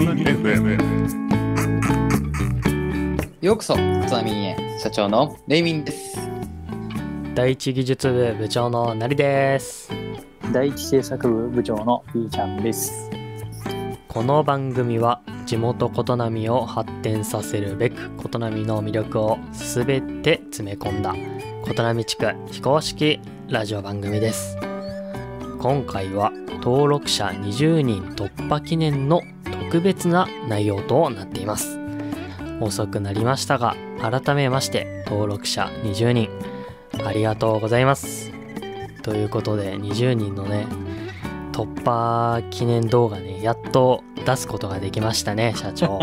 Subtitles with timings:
[0.00, 0.80] ミ FM
[3.42, 3.80] ようこそ、津
[4.10, 6.18] 波へ社長のレイミンです。
[7.34, 9.92] 第一技術部部長のなりです
[10.54, 13.10] 第一制作部部長の B ちゃんです。
[14.08, 21.14] この番組は地元琴波を発展させるべく琴波の魅力をすべて詰め込んだ
[21.66, 24.56] 琴波地区非公式ラジオ番組です
[25.58, 29.20] 今回は登録者20人突破記念の
[29.70, 31.78] 特別な内容となっています。
[32.60, 36.28] 遅くなりましたが改めまして登録者20人。
[37.04, 38.32] ありがとうございます。
[39.04, 40.66] ということで20人のね
[41.52, 46.00] 突破記念動画ねやっと出すことができましたね社長。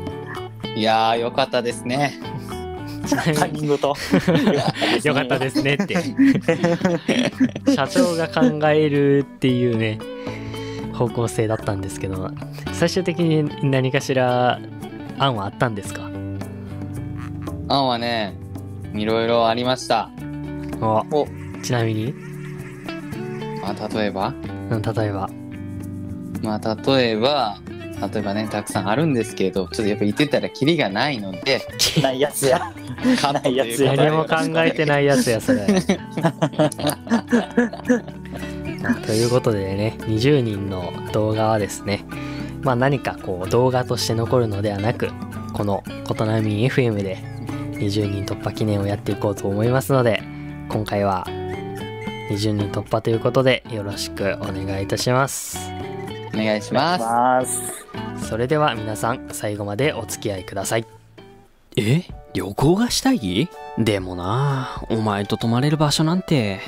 [0.76, 2.20] いやー、よかったですね。
[3.08, 3.94] 他人事。
[5.02, 5.96] よかったですねって。
[7.74, 9.98] 社長が考えるっていうね
[10.92, 12.30] 方向性だったんですけど
[12.72, 14.60] 最終的に何かしら
[15.18, 16.02] 案はあったんですか？
[17.68, 18.34] 案はね、
[18.94, 20.10] いろいろありました。
[20.80, 21.26] おお。
[21.62, 22.12] ちなみに、
[23.62, 24.34] まあ、例えば？
[24.70, 25.30] うん、例えば。
[26.42, 27.56] まあ、例えば、
[28.12, 31.66] 例えばね、たくさんあるんですけど、ちょっとやっぱ言ってたらキリがないので、
[32.02, 32.72] ないやつや。
[33.20, 35.66] カットということで何も考えてないやつやそれ
[39.06, 42.04] ということでね20人の動画はですね
[42.62, 45.10] まあ何かこう動画として残るのではなく
[45.52, 47.18] この「ことなみ FM」で
[47.72, 50.22] 20人突破記念をやっていこうと思いますので
[50.68, 51.26] 今回は
[52.30, 55.58] 20人突破ということでよろしくお願いいたします
[56.34, 57.81] お願いします。
[58.22, 60.86] それでは皆さん最後までお付き合いください。
[61.76, 62.04] え？
[62.32, 63.48] 旅行がしたい？
[63.78, 66.60] でもなお前と泊まれる場所なんて。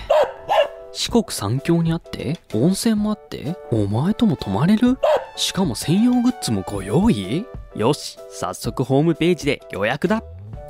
[0.92, 2.38] 四国三峡にあって？
[2.54, 3.56] 温泉もあって？
[3.70, 4.98] お前とも泊まれる？
[5.37, 7.47] しかも専用グッズもご用意？
[7.75, 10.22] よし早速ホームページで予約だ。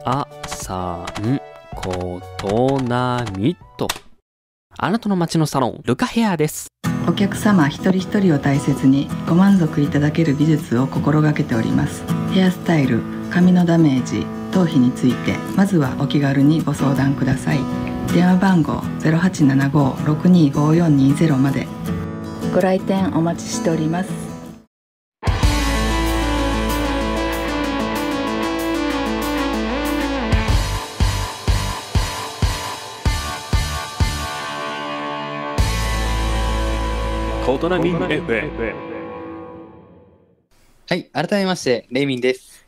[0.04, 1.40] あさん
[1.74, 3.88] ことなみと。
[4.78, 6.68] あなたの街のサロンルカヘアです。
[7.06, 12.02] お客様一人一人を大切にご満足いただける美術を心がけております。
[12.32, 17.60] ヘアスタイル髪のダメージ頭皮についてまずはお気軽にご相談ください。
[18.12, 21.66] 電話番号0875-625420まで。
[22.54, 24.33] ご来店お待ちしております
[37.44, 38.74] コートナミ FM
[40.88, 42.64] はい、改めまして、レイミンです。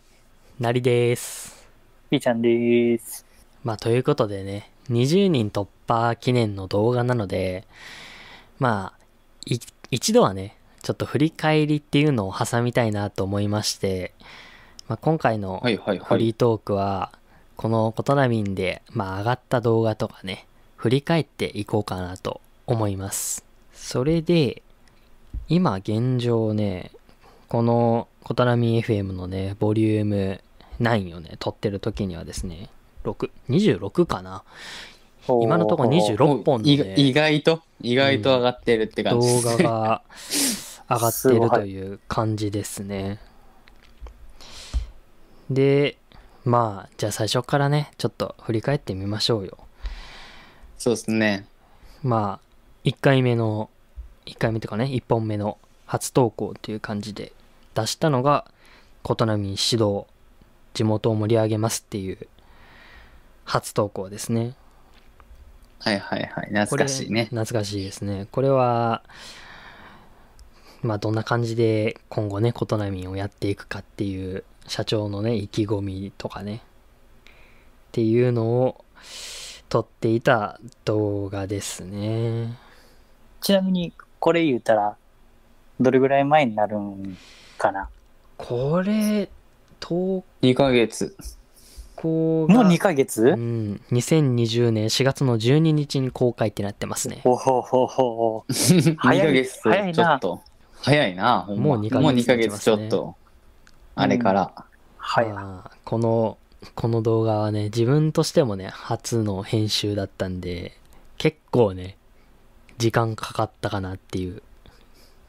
[0.61, 1.67] なりです
[2.11, 3.25] B ちゃんです。
[3.65, 7.67] まあということでね20人突破記念の動画なので
[8.59, 9.05] まあ
[9.47, 9.59] い
[9.91, 14.13] 一度はねちょっと振り返りっていうのを挟みたいなと思いまして、
[14.89, 16.07] まあ、今回のはいはいはい。
[16.07, 17.13] フリートークは
[17.57, 23.43] このコトナミンで、まあ、上がった動画とかね振り返っていこうかなと思います
[23.73, 24.63] それで
[25.49, 26.91] 今現状ね
[27.49, 30.41] このコトナミン FM のねボリューム
[30.81, 32.71] 9をね撮ってる時にはですね
[33.05, 34.43] 6 26かな
[35.29, 40.03] 今のところ26本の意ね意外と、意外と上がってるって感じ動です、画が
[40.89, 43.19] 上がってるという感じですね。
[45.51, 45.97] で、
[46.45, 49.59] まあ、じゃあ最初からね、ちょっと振り返ってみましょうよ。
[50.79, 51.47] そうですね。
[52.03, 53.69] まあ、1回目の、
[54.27, 57.33] 1回目とかね、1本目の初投稿という感じで
[57.75, 58.51] 出したのが、
[59.03, 59.51] 琴波指
[59.83, 60.07] 導、
[60.75, 62.29] 地元を盛り上げますっていう
[63.45, 64.55] 初投稿ですね。
[65.79, 66.49] はいはいはい。
[66.49, 67.27] 懐かしいね。
[67.27, 68.27] 懐かしいですね。
[68.33, 69.03] これは、
[70.83, 76.61] まあどんな感じで今後ね、琴波をやっていくかっていう社長のね、意気込みとかね、っ
[77.93, 78.85] ていうのを
[79.69, 82.59] 撮っていた動画ですね。
[83.41, 83.93] ちなみに、
[84.27, 84.97] これ言うたら、
[85.79, 87.17] どれぐらい前になるん
[87.59, 87.89] かな？
[88.37, 89.29] これ、
[89.79, 91.17] 投2ヶ月。
[92.03, 97.21] もう2ヶ月、うん、2020年4月の12日に公開ってなってますね。
[97.23, 98.45] おほほほ。
[98.49, 100.43] 2 早いヶ月早いなちょっと。
[100.83, 103.15] 早いな、ほんまもう2ヶ月もう2ヶ月ちょっと。
[103.95, 104.51] あれから。
[104.97, 105.29] はい。
[105.29, 106.37] まあこの
[106.75, 110.77] この動画はね自分としてもね初の編集だったんで
[111.17, 111.97] 結構ね
[112.79, 114.43] 時間かかったかなっていう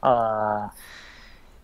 [0.01, 0.71] あ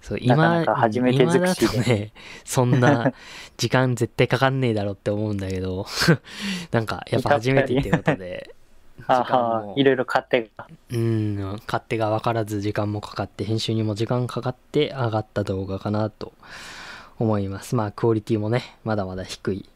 [0.01, 2.11] そう今なか初めて今だ尽くしね
[2.43, 3.13] そんな
[3.57, 5.85] 時間絶対かかんねえだろって思うんだけど
[6.71, 8.53] なんかやっぱ初めてっていうことで
[9.07, 10.49] 間ああも、いろいろ買って。
[10.91, 16.33] うん、勝手が分からず時間もかかって、編集にも時間かかって上がった動画かなと
[17.19, 17.75] 思います。
[17.75, 19.69] まあ、クオリティもね、まだまだ低い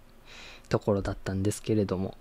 [0.70, 2.16] ところだったんですけれども。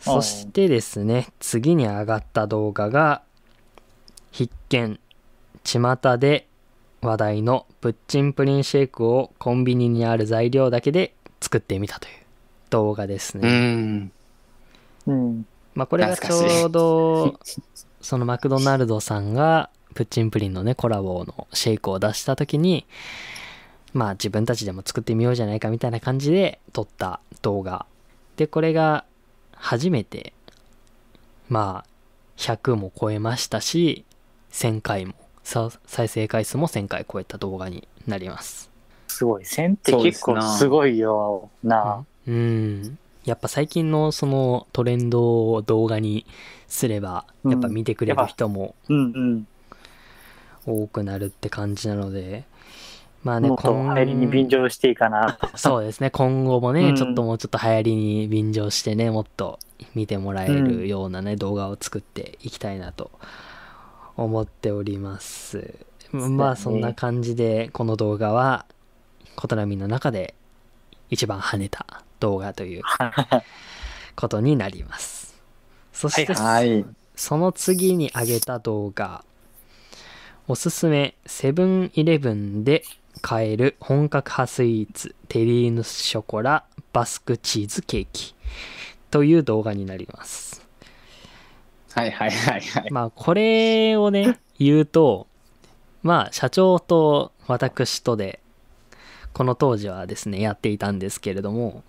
[0.00, 3.22] そしてですね、次に上がった動画が、
[4.30, 5.00] 必見、
[5.64, 6.46] 巷で
[7.00, 12.14] 話題のプッチンプリンシェイクをコンビニにある材料だけで作ってみたという
[12.70, 13.48] 動画ですね。
[13.48, 14.12] うん。
[15.06, 15.46] うん。
[15.74, 17.38] まあこれがちょうど
[18.00, 22.86] そのマクドナルドさんがプッチンプリンのねコラボのシェイクを出した時に
[23.92, 27.86] まあ自分たちでも作ってみようじゃないかみたいな感じで撮った動画
[28.36, 29.04] でこれが
[29.56, 30.32] 初めて
[31.48, 31.90] まあ
[32.36, 34.04] 100も超えましたし
[34.52, 38.70] 1000回もさ再生回数も1000回超えた動画になります
[39.16, 39.44] すごい。
[39.44, 42.04] 1000って結構すごいよな。
[42.26, 42.98] うん。
[43.24, 46.26] やっぱ最近のそのトレンドを動画に
[46.68, 49.48] すれば、うんやっぱ見てくれる人もうんうん。
[50.66, 52.44] 多くなるって感じなので、
[53.26, 55.36] まあね、もっと流行りに便乗していいかな。
[55.56, 59.58] そうですね、今後もね、うんちょっともうちょっと流行りに便乗してね、もっと
[59.96, 63.10] 見てもらえるようなね、動画を作っていきたいなと
[64.16, 65.74] 思っております。
[66.12, 68.64] まあそんな感じで、この動画は、
[69.34, 70.36] 琴波の中で
[71.10, 72.82] 一番跳ねた動画という
[74.14, 75.34] ことになります。
[75.92, 76.86] そして、はい。
[77.16, 79.24] その次に上げた動画、
[80.46, 82.84] おすすめセブンイレブンで
[83.22, 88.34] 買える本格派スイーツテリーヌショコラバスクチーズケーキ
[89.10, 90.66] という動画になります。
[91.92, 92.90] はいはいはいはい。
[92.90, 95.26] まあこれをね言うと
[96.02, 98.40] まあ社長と私とで
[99.32, 101.82] この当時はですねやっていたんですけれども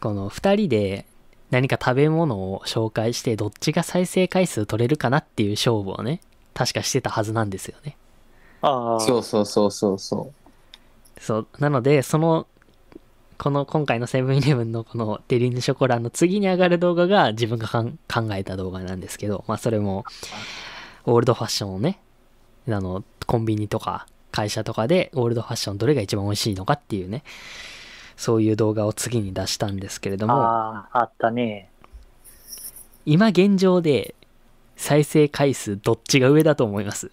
[0.00, 1.06] この2人で
[1.50, 6.20] 何か食べ物を紹介してどっちが再生回数取れるかなっていう勝負をね
[6.54, 7.96] 確かしてたはずなんですよね。
[8.66, 9.00] ああ。
[9.00, 10.32] そうそうそうそうそ
[11.18, 12.46] そうなのでその
[13.38, 17.92] この今回のセブンイレブンのこのデリーヌショコラの次に上がる動画が自分が考
[18.34, 20.04] えた動画なんですけど、まあそれも
[21.04, 22.00] オールドファッションをね、
[22.66, 27.24] あの、コンビニとか会社とかでオールドファッションどれが一番美味しいのかっていうね、
[28.16, 31.68] そういう動画を次に出したんですけれども、ああ、あったね。
[33.04, 34.14] 今現状で
[34.76, 37.10] 再生回数どっちが上だと思います？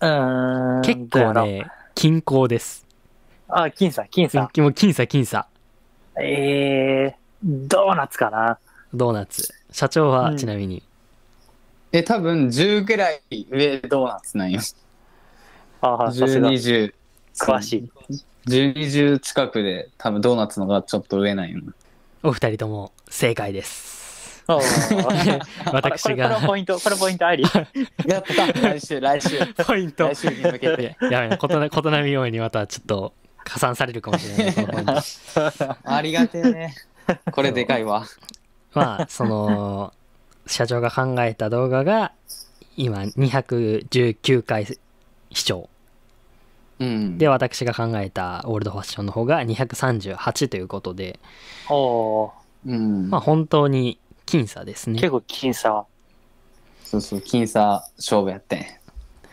[0.00, 0.82] うーん。
[0.82, 1.06] 結。
[1.10, 2.86] 構ね、均衡です。
[3.48, 4.42] あ、僅差、僅差。
[4.42, 5.46] もう僅差僅差。
[6.20, 8.58] ええー、ドーナツかな。
[8.92, 9.48] ドーナツ。
[9.70, 10.78] 社長はうんちなみに。
[10.78, 10.82] う。
[11.92, 13.20] え、多分10ぐらい
[13.50, 14.60] 上ドーナツなんよ。
[15.80, 16.50] ああ、さすが。
[16.50, 16.94] 10、20。
[17.38, 17.90] 詳しい。
[18.46, 21.60] 10、20近くで多分ドーナツのがちょっと上なんよ。
[22.22, 23.95] お二人とも正解です。
[25.72, 27.42] 私これこれがポイント、これポイントあり？
[28.06, 29.38] やった来週、来週。
[29.64, 30.96] ポイント来週に向けて。
[31.00, 33.12] やばいな、ことな、ことなみようにまたちょっと
[33.44, 35.76] 加算されるかもしれない、このポイント。
[35.84, 36.74] ありがてえね。
[37.32, 38.06] これでかいわ。
[38.72, 39.92] まあ、その、
[40.46, 42.12] 社長が考えた動画が、
[42.76, 44.66] 今219回
[45.32, 45.68] 視聴。
[46.78, 47.18] うん。
[47.18, 51.18] で、私が考えたオールドファッションの方が238ということで、
[52.66, 53.08] うん。
[53.10, 54.98] まあ本当に僅差ですね。
[54.98, 55.86] 結構僅差。
[56.84, 58.80] そうそう、僅差勝負やって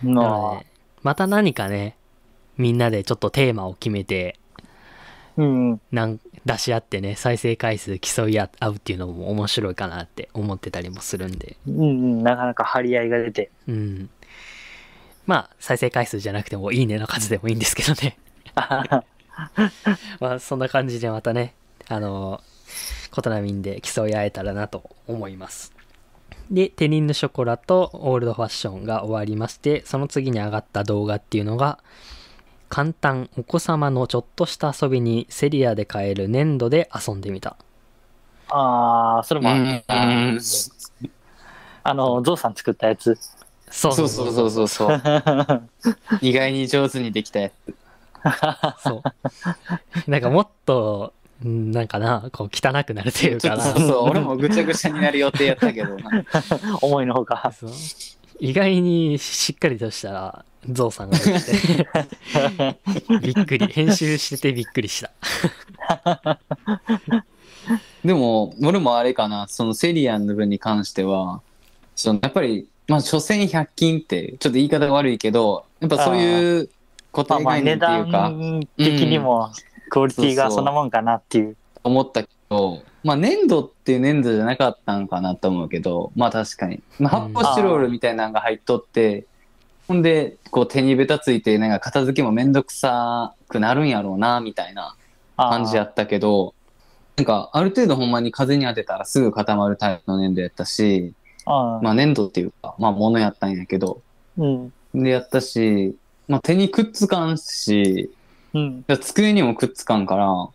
[0.04, 0.14] ん。
[0.14, 0.66] なのので、
[1.02, 1.96] また何かね、
[2.58, 4.40] みんなでちょっとテーマを決めて、
[5.36, 5.82] うん。
[5.92, 12.24] なん出し合ってね、再生回数競い合うっていうのも面白いかなって思ってたりもするんで、うんうん。
[12.24, 13.50] なかなか張り合いが出て。
[13.68, 14.10] うん。
[15.26, 18.18] まあ、再生回数じゃなくてもいいねの数でもいいんですけどね。
[20.20, 21.56] まあ、そんな感じでまたね、
[21.88, 22.42] あの、
[23.12, 25.74] ことなみんで競い合えたらなと思います。
[26.52, 31.80] で、テリンヌショコラとオールドファッションが終わりまして、その次に上がった動画っていうのが、
[32.70, 37.58] 簡単お子様のちょっとした遊びにセリアで買える粘土で遊んでみた。
[38.50, 39.96] ああ、それもあうんった。
[41.84, 43.18] あの、ゾウさん作ったやつ。
[43.70, 45.02] そうそうそうそうそうそう。
[46.22, 47.54] 意外に上手にできたやつ。
[48.84, 49.04] そ
[50.08, 50.12] う。
[50.12, 53.62] なんかもっと、んなんかな、こう汚くなるというかな。
[53.64, 55.98] そうそう、俺もぐちゃぐちゃになる予定やったけど。
[55.98, 56.26] な。
[56.82, 57.54] 思いのほか。
[58.40, 61.88] 意外にしっかりとしたゾウさんができて。
[63.22, 63.68] びっくり。
[63.68, 65.12] 編集しててびっくりした。
[68.06, 71.42] でも、俺もあれかな、そのセリアンの分に関しては、
[71.96, 76.70] そのやっぱり、まあ、所詮100均って、ちょっと言い方悪いけど、やっぱそういう
[77.12, 79.52] 固定概念っていうか、段的にも
[79.94, 81.56] クオリティがそんなもんかなっていう。
[81.84, 86.82] 思ったけど、まあ粘土っていう粘土じゃなかったんかなと思うけど、まあ確かに。
[86.98, 89.28] まあ、発泡スチロールみたいなのが入っとって、
[89.88, 94.96] ほんで、こう手にベタついて、なんか片付けもめんどくさくなるんやろうな、みたいな
[95.38, 96.56] 感じやったけど、
[97.16, 101.14] なんかある程度ほんまに風に当てたらすぐ固まるタイプの粘土やったし、
[101.46, 104.02] あーまあ粘土っていうか、まあ物やったんやけど、
[104.40, 104.74] うん。
[104.96, 105.96] でやったし、
[106.28, 108.10] まあ手にくっつかんし、
[108.54, 108.86] うん。
[109.02, 110.50] 机にもくっつかんから、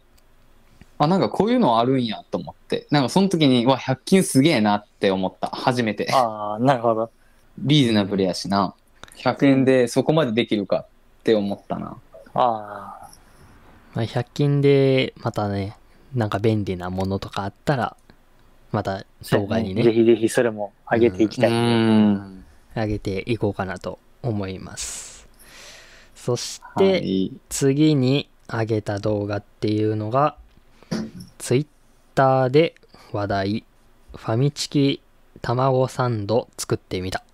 [0.99, 2.87] あ、なんかこういうのあるんやと思って。
[2.91, 5.49] なんかその時に、うわ、100均すげえなって思った。
[5.49, 6.09] 初めて。
[6.13, 7.11] ああ、なるほど。
[7.59, 8.75] リーズナブルやしな。
[9.17, 11.97] 100円でそこまでできるかって思ったな。
[12.35, 13.09] あ
[13.95, 15.77] まあ、100均でまたね、
[16.15, 17.97] なんか便利なものとかあったら、
[18.73, 19.05] またあ。
[19.33, 21.51] 動画にぜね、ひぜひそれも上げていきたい。
[21.53, 22.45] ん。
[22.75, 25.18] 上げていこうかなと思います。
[26.19, 27.41] そしはて、い。
[27.49, 30.37] 次に上げた動画っていうのが、
[31.39, 31.67] ツイッ
[32.15, 32.75] ターで
[33.13, 33.65] 話題、
[34.15, 35.03] ファミチキ
[35.43, 37.25] 卵サンド作ってみた。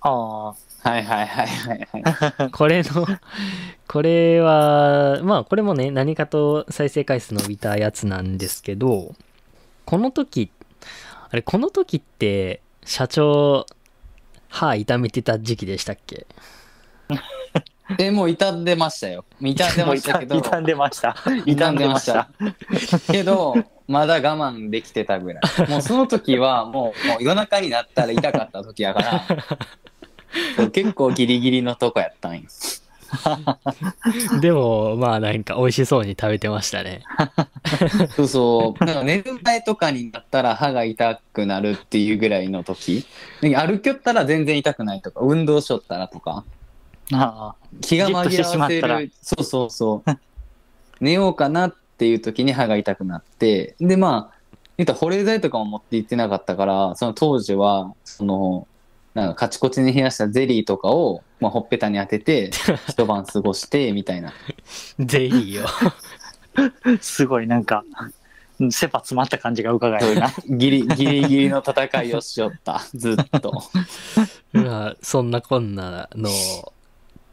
[0.00, 0.10] あ
[0.82, 2.04] はいはいはいはいはい。
[2.52, 3.06] これの、
[3.88, 9.14] これは、まあこれもね、何かと再生回数伸びたやつなんですけど、
[9.86, 10.50] この時、
[11.30, 13.66] あれ、この時って、社長、
[14.48, 16.26] 歯痛めてた時期でしたっけ？
[17.98, 19.24] え、もう傷んでましたよ。
[19.40, 20.40] 傷んでましたけど。
[20.42, 21.16] 傷んでました。
[21.46, 22.28] 傷んでました。
[23.12, 25.42] けど、まだ我慢できてたぐらい。
[25.70, 32.42] もうその時は、もうもう夜中になったら痛かった時やから、結構ギリギリのとこやったんよ。
[34.40, 37.02] でも、まあなんか美味しそうに食べてましたね。
[38.14, 38.84] そうそう。
[38.84, 43.06] なんか寝る前とかになったら歯が痛くなるっていうぐらいの時。
[43.40, 46.44] で歩きよったら全然痛くないとか、運動しよったらとか、
[47.12, 49.12] あ気が紛らわせる。
[49.22, 50.10] そうそうそう。
[51.00, 54.38] 寝ようかなっていう時に歯が痛くなって、でまあ、
[54.76, 58.66] 言ったら保冷剤とかも持って行ってなかったから、その当時は、その、
[59.14, 62.50] なんかカチコチに冷やしたゼリーとかを、まあ、ほっぺたに当てて、
[62.88, 64.32] 一晩過ごして、みたいな。
[64.98, 65.66] ゼリーを。
[65.66, 65.94] あ。
[67.00, 67.84] すごいなんか、
[68.58, 70.32] 切羽詰まった感じが伺えるな。
[70.48, 72.82] ギリギリギリの戦いをしよった。
[72.94, 73.62] ずっと。
[74.52, 76.28] まあ、そんなこんなの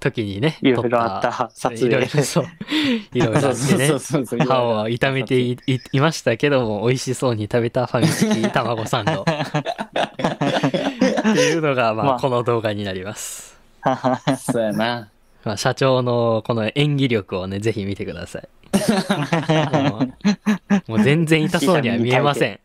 [0.06, 2.24] 時にね、いろいろあった撮いろい影ろ。
[2.24, 2.46] そう。
[3.14, 3.92] いろいろあってね。
[4.46, 9.26] 歯を痛めていいいましたけども、美味しそうに食べたファミチキ卵サンド。
[9.26, 9.28] っ
[11.34, 13.60] ていうのが、まあ、まあこの動画になります。
[14.38, 15.10] そうやな。
[15.44, 18.50] まあ、社長のこの演技力をね、ぜひ見てください。
[20.88, 22.60] もう全然痛そうには見えません。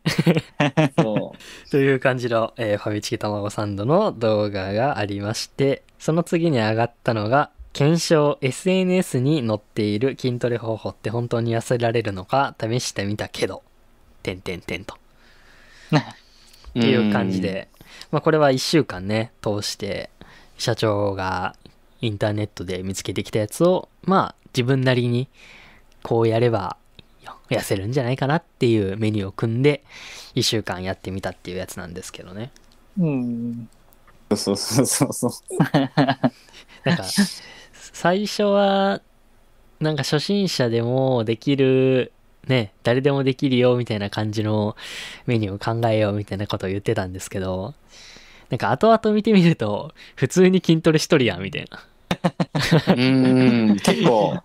[0.98, 1.70] そう。
[1.70, 13.62] という感じの、えーファミチキ卵サンドの動画がありまして、その次に上がったのが、検証 SNS に載っている筋トレ方法って本当に痩せられるのか試してみたけど、
[14.22, 14.96] てんてんてんと。
[16.70, 17.68] っていう感じで、
[18.10, 20.10] まあこれは1週間ね、通して、
[20.58, 21.54] 社長が
[22.00, 25.28] インターネットで見つけてきたやつを、まあ自分なりに
[26.02, 26.76] こうやれば
[27.50, 29.82] 痩せるんじゃないかなっていうメニューを組んで、
[30.34, 32.50] 1週間やってみたっていうやつなんですけどね。
[32.98, 33.68] うん。
[34.30, 34.36] うん。
[34.36, 35.30] そうそうそうそう。
[36.84, 37.04] なんか、
[37.92, 39.00] 最初は、
[39.80, 42.12] なんか初心者でもできる、
[42.46, 44.76] ね、誰でもできるよみたいな感じの
[45.26, 47.74] メニューを考えようみたいなことを言ってたんですけど、
[48.50, 51.84] なんか後々見てみると、普通に筋トレしとるやんみたいな。
[52.94, 53.00] う
[53.74, 54.42] ん、結構、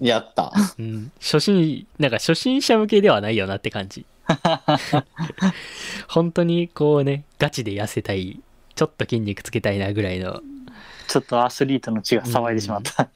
[0.00, 0.52] やった。
[0.78, 4.06] うん、初心、なんか初心者向けではないよなって感じ。
[6.08, 8.40] 本当にこうね、ガチで痩せたい、
[8.74, 10.40] ちょっと筋肉つけたいなぐらいの、
[11.08, 13.08] ちょっとアスリートの血が騒いでしまった。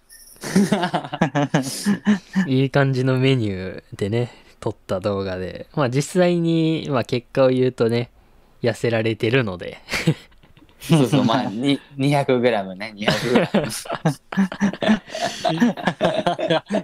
[2.48, 8.10] いい感じのメニューでね、撮った動画で、まあ実際に、まあ結果を言うとね、
[8.62, 9.78] 痩せられてるので、
[10.82, 13.88] そうそう、まあ、に 200g ね、200g。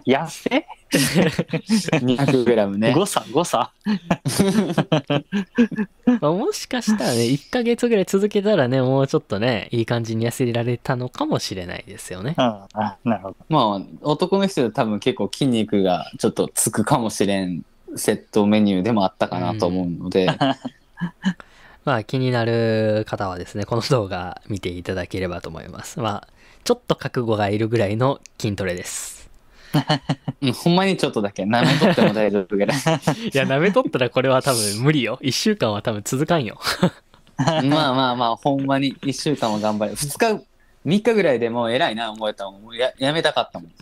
[0.06, 2.94] 痩せ 200g ね。
[2.94, 3.72] 誤差誤差
[6.20, 12.34] まあ、もしかしたらね、1ヶ月ぐらい続けたらね、もうちょっとね、いい感じに痩せられたのかもしれないですよね。
[12.38, 12.44] うん。
[12.44, 13.36] あなるほど。
[13.48, 17.62] まあ、男の人で多分結構筋肉がちょっとつくかもしれん
[17.96, 20.28] セットメニューでもあったかなと思うので、
[21.88, 26.00] まあ気になる方はですね、この動画見ていただければと思います。
[26.00, 26.28] まあ、
[26.62, 29.30] ちょっと覚悟がいるぐらいの筋トレです。
[30.42, 32.76] うんほんまにちょっとだけ舐めとっても大丈夫ぐらい。
[32.78, 32.82] い
[33.32, 35.18] や、舐めとったらこれは多分無理よ。
[35.22, 36.60] 1週間は多分続かんよ。
[37.38, 37.62] まあ
[37.94, 39.92] まあまあ、ほんまに1週間は頑張れ。
[39.92, 40.44] 2日、
[40.84, 42.76] 3日ぐらいでもう偉いな思えたもん。
[42.76, 43.70] ややめたかったもん。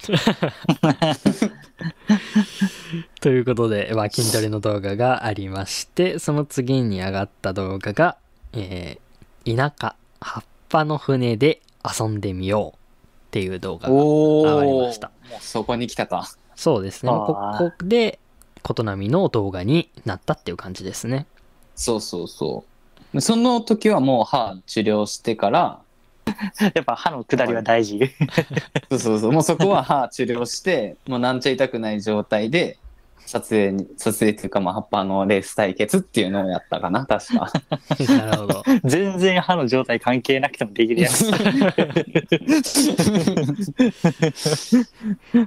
[3.21, 8.17] ということで、まあ、筋トレの動画がありまして、その次に上がった動画が、
[8.53, 9.07] えー
[9.47, 15.13] 田舎、葉っぱの船で遊んでみようっていう動画がお上がりおました。
[15.41, 16.29] そこに来たか。
[16.57, 17.13] そうですね。
[17.13, 18.19] ここで、
[18.63, 21.27] 琴波の動画になったっていう感じですね。
[21.77, 22.65] そうそうそ
[23.15, 23.21] う。
[23.21, 25.81] その時はもう歯治療してから、
[26.75, 28.01] やっぱ歯の下りは大事。
[28.91, 29.33] そうそうそう。
[29.33, 32.79] もうそこは歯治療して、もうなんちゃ痛くない状態で、
[33.27, 37.51] 撮影に、撮影っていうか、まあ、葉っぱのレース対決っていうのをやったかな、確か。
[38.09, 38.63] なるほど。
[38.85, 41.31] 全然歯の状態関係なくてもできるやつ。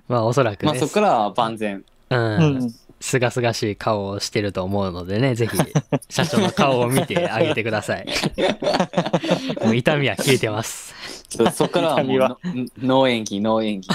[0.07, 1.77] まあ、おそらくねまあ、そ、こからは万全。
[1.77, 2.74] う、うんん。
[3.01, 5.57] すがすがしい顔をしてると思うのでね、ぜひ、
[6.09, 8.05] 社長の顔を見てあげてください。
[9.63, 10.93] もう痛みは消えてます。
[11.29, 13.89] そそこからはもう痛みはの、脳演技、脳演技。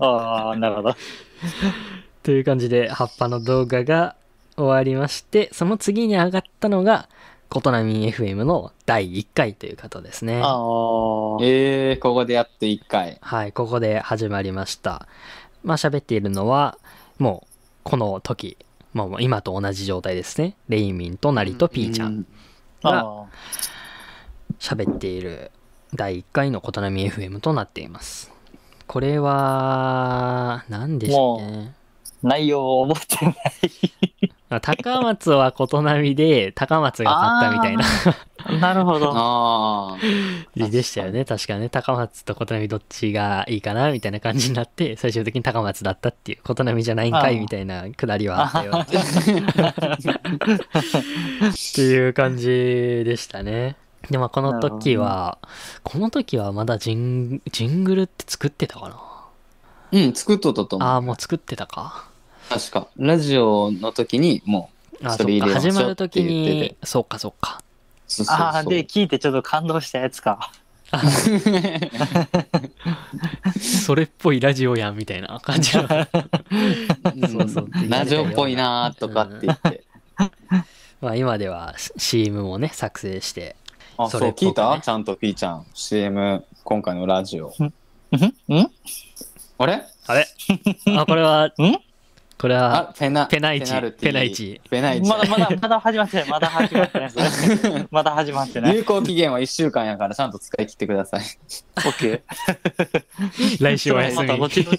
[0.00, 0.96] ああ、なるほど。
[2.22, 4.16] という感じで、葉っぱの動画が
[4.56, 7.08] 終わりまして、その次に上がったのが、
[7.48, 10.40] 琴波 FM の第1回という方ですね。
[10.42, 11.38] ああ。
[11.42, 13.18] えー、ここでやって1回。
[13.20, 15.08] はい、ここで始まりました。
[15.64, 16.78] まあ喋っているのは、
[17.18, 17.50] もう、
[17.82, 18.56] この時、
[18.92, 20.54] まあもう今と同じ状態ですね。
[20.68, 22.26] レイミンとナリとピーちゃん
[22.82, 23.26] があ
[24.58, 25.50] 喋っている
[25.94, 28.30] 第1回の琴波 FM となっています。
[28.86, 31.44] これは、何でしたっけ？
[31.46, 31.79] ね。
[32.24, 33.36] ー内容を覚えてない。
[34.48, 37.84] ま あ高松は琴波で、高松が勝ったみたいな
[38.58, 39.12] なるほど。
[39.14, 39.98] ああ。
[40.68, 41.24] でしたよね。
[41.24, 41.68] 確かね。
[41.68, 48.72] 高松と琴波どっちがいいかなみたいな感じになって、最終的に高松だったっていう、琴波じゃないんかいみたいなくだりはあったよ。
[48.80, 48.86] っ
[51.74, 53.76] ていう感じでしたね。
[54.10, 55.38] で、まあこの時は、
[55.82, 58.96] この時はまだジンジングルって作ってたかな？
[59.92, 60.88] うん、作っとったと思う。
[60.88, 62.09] ああ、もう作ってたか。
[62.50, 62.88] 確か。
[62.96, 65.60] ラジオの時に、もう、あ、それ入そっか。
[65.60, 67.62] 始れましょうまる時って言ってにて、そうかそうか。
[68.08, 70.50] そうそうそうああ、で、聞いてちょっと感動したやつか。
[73.60, 75.86] それっぽいラジオやんみたいな感じの。
[75.86, 79.84] そうそうラジオっぽいなーとかって言って。
[81.00, 83.54] まあ今では CM もね、作成して、
[83.96, 84.80] あ、そそう、聞いた？
[84.82, 85.64] ちゃんとピーちゃん。
[85.74, 87.54] CM、今回のラジオ。
[87.60, 87.64] ん？
[87.66, 87.72] ん？
[89.58, 89.84] あれ？
[90.08, 90.26] あれ？
[90.96, 91.52] あ、これは、
[92.40, 94.62] これは、あ、ペナ、ペナペナイチ。
[94.70, 95.08] ペナイチ。
[95.10, 96.28] まだまだ、まだ始まってない。
[96.30, 97.12] まだ始まってない。
[97.92, 98.76] まだ始まってない。
[98.76, 101.20] 有効期限は1週間やから、ちゃんと使い切ってください。
[101.76, 103.60] オッケー。
[103.62, 104.26] 来週お休み。
[104.26, 104.78] また後々。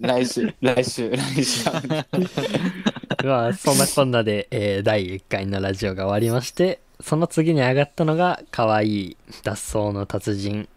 [0.00, 1.70] 来週、来週、来週。
[3.24, 10.68] まあ、そんなこんなで、えー第1回のラジオが終わりまして、その次に上がったのが、可愛い脱走の達人、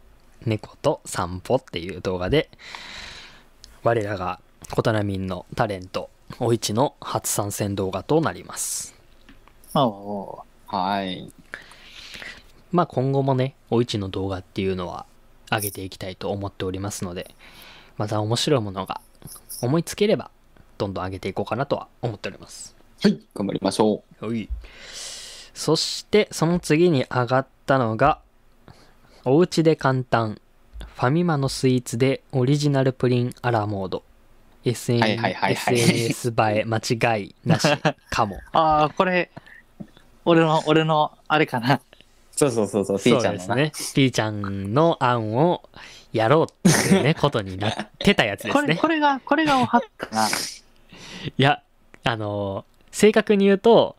[0.45, 2.51] 猫と散歩っていう動画で、
[3.81, 4.39] 我らが、
[4.71, 8.95] コタナミンのタレント、おいちの初参戦動画となります。
[9.73, 11.31] おはい。
[12.71, 15.05] まあ今後もね、おいちの動画っていうのは
[15.51, 17.33] 上げていきたいと思っておりますので、
[17.97, 19.01] また面白いものが
[19.61, 20.29] 思いつければ、
[20.77, 22.75] どんどん上げていこうかなとは思っております。
[23.01, 23.19] はい。
[23.33, 24.49] 頑張りましょはい。
[25.53, 28.19] そして、その次に上がったのが、
[29.25, 30.39] おうちで簡単、
[30.79, 34.03] ファミマのスイーツでオリジナルプリンアラモード。
[34.65, 36.77] SN はいはいはいはい SNS 映え間
[37.17, 37.67] 違いなし
[38.09, 38.39] かも。
[38.53, 39.31] ああ、これ、
[40.25, 41.75] 俺の、俺の、あれかな。
[41.75, 41.81] う。
[42.31, 43.45] そうそうそうそう、ピーちゃんのな。
[43.45, 43.93] そうですね。
[43.95, 45.63] ピーちゃんの案を
[46.11, 48.75] やろうっていうね、 ことになってたやつでこれ、すね。
[48.77, 50.27] これが、これがおはっかな。
[50.29, 50.31] い
[51.37, 51.61] や、
[52.03, 53.95] あのー正確に言うと、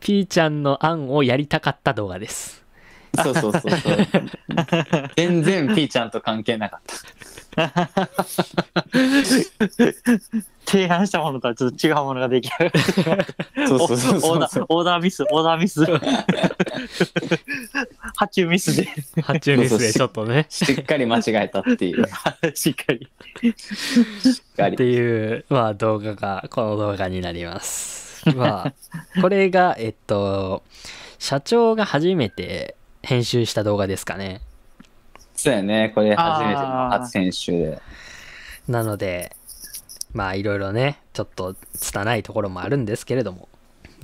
[0.00, 2.64] ピーちゃんの案をやりたかった動画です。
[3.22, 3.72] そうそうそうそう。
[5.16, 6.94] 全然ピーちゃんと関係なかった。
[10.66, 12.70] 提案したものとはちょっと違うものができる。
[13.66, 14.66] そうそうそうオーダーそうそう。
[14.70, 15.84] オーダーミス、オーダーミス。
[18.14, 18.86] 発注ミスで、
[19.22, 20.46] 発注ミスでちょっとね。
[20.50, 22.06] しっかり間違えたっていう。
[22.54, 23.08] し しっかり。
[23.08, 23.52] っ
[24.56, 24.74] かり。
[24.74, 28.28] っていう、まあ動画が、この動画になります。
[28.36, 28.74] まあ、
[29.20, 30.62] これが、えっと、
[31.18, 32.76] 社長が初めて
[33.08, 34.42] 編集した動画ですかね。
[35.34, 35.92] そうやね。
[35.94, 37.82] これ初めての初選手で。
[38.68, 39.34] なので、
[40.12, 43.48] まあいろいろね、ちょっと拙いところもあるんですけれども、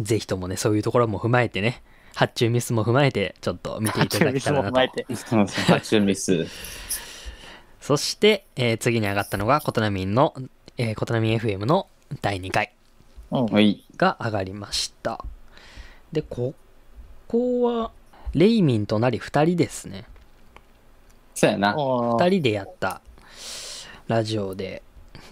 [0.00, 1.82] ぜひともね、そういうところも踏まえてね、
[2.14, 4.70] 発注ミスも踏まえて、ちょっと見ていただけたらなと。
[4.70, 5.06] も踏まえて。
[5.14, 6.46] そうそう発注ミス。
[7.82, 10.32] そして、えー次に上がったのが、コトナミンの、
[10.78, 11.88] えー、コトナミン FM の
[12.22, 12.72] 第2回。
[13.98, 15.22] が上がりました。
[16.10, 16.54] で、こ
[17.28, 17.90] こは、
[18.34, 20.04] レイミンとなり2人ですね。
[21.34, 21.76] そうやな。
[21.76, 23.00] おー2人でやった
[24.08, 24.82] ラジオで、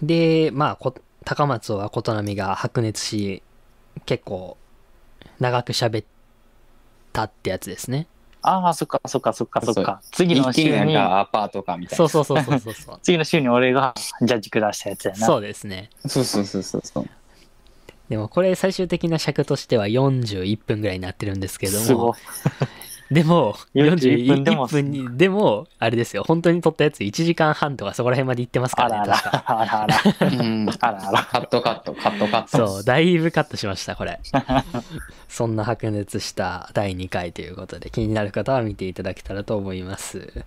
[0.01, 0.93] で、まあこ、
[1.25, 3.43] 高松は琴波が白熱し、
[4.05, 4.57] 結構
[5.39, 6.05] 長く喋っ
[7.11, 8.07] たってやつですね。
[8.41, 10.01] ああ、そっかそっかそっかそっか。
[10.11, 12.09] 次の週に、かアパートかみたいな。
[12.09, 12.99] そうそうそうそうそうそう。
[13.03, 15.25] 次の週に俺がジャッジ下したやつやな。
[15.25, 15.89] そうですね。
[16.05, 17.09] そうそうそうそうそう。
[18.09, 22.15] でもこれ最終的な尺としては41分ぐらいになってるんですけどすごいも、。
[23.11, 29.37] でも、41 41分に、でも、あれですよ、本当に撮ったやつ1時間半とかそこら辺まで行ってますかあらあらね、確か。
[29.37, 29.97] ら、あらあら。
[30.21, 30.69] うん。
[30.69, 31.23] あらあら。
[31.25, 32.67] カットカット、カットカット。
[32.67, 34.19] そう、だいぶカットしました、これ。
[35.27, 40.43] そんな白熱した第2回ということで、気になる方は見ていただけたらと思います。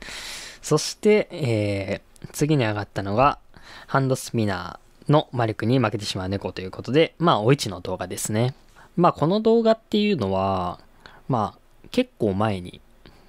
[0.62, 3.38] そして、えー、次に上がったのが、
[3.87, 8.55] ハンドスピナーの魔力に負けてしまう猫ということで、まあ、お市の動画ですね。
[8.97, 10.81] まあ、この動画っていうのは、
[11.29, 11.59] まあ、
[11.96, 12.82] 結構前に、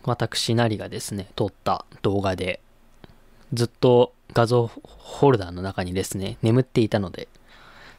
[0.03, 2.59] 私なりがですね、撮った動画で、
[3.53, 7.29] ずっと画像ホルダーの中にですね、眠っていたので、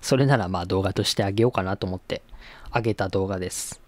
[0.03, 2.21] それならまあ動画としてあげようかなと思って
[2.71, 3.81] あげた動画です。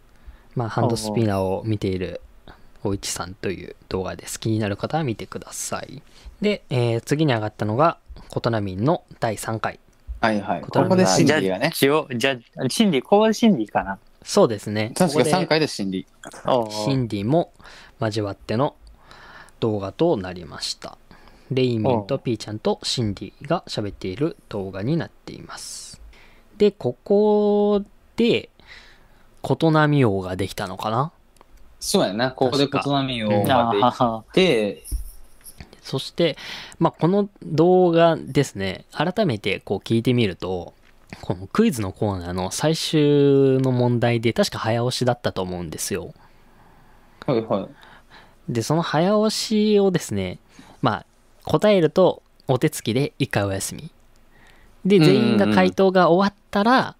[0.57, 2.23] まあハンドスピナーを見ている
[2.83, 4.41] おいちさんという動画です。
[4.41, 6.01] 気になる方は見てください。
[6.41, 7.99] で、えー次に上がったのが、
[8.31, 9.81] コトナミンの第3回。
[10.23, 10.61] はいはい。
[10.63, 11.73] ことここでシンディがね。
[11.75, 12.39] ジャッジを、じゃ、
[12.71, 13.99] シンディ、ここでシンディかな。
[14.23, 14.93] そうですね。
[14.97, 16.07] 確かここで3回でシンディ。
[16.47, 17.53] おうシンディも
[18.01, 18.77] 交わっての
[19.61, 20.99] 動画となりました。
[21.51, 26.01] レイミンとピーちゃんとシンディが喋っている動画になっています。
[26.59, 27.83] で、ここ
[28.17, 28.51] で、
[29.43, 31.13] 琴波王ができたのかな？
[31.81, 32.31] そうやな。
[32.31, 34.85] ここで琴波をうんができて、
[35.83, 36.37] そして、
[36.79, 40.75] まあ、この動画ですね、改めてこう聞いてみると、
[41.21, 46.15] このクイズのコーナーの最終の問題で確か早押しだったと思うんですよ。
[47.27, 47.69] はいは
[48.49, 48.53] い。
[48.53, 50.39] で、その早押しをですね、
[50.83, 51.07] まあ、
[51.45, 53.91] 答えるとお手つきで一回お休み。
[54.85, 56.97] で、全員が回答が終わったら、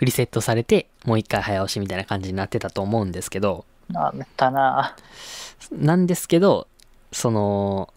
[0.00, 4.96] リセットされて、もう一回早押しみたいな感じになってたと思うんですけど、なめたな。
[5.70, 6.66] なんですけど、
[7.12, 7.92] その、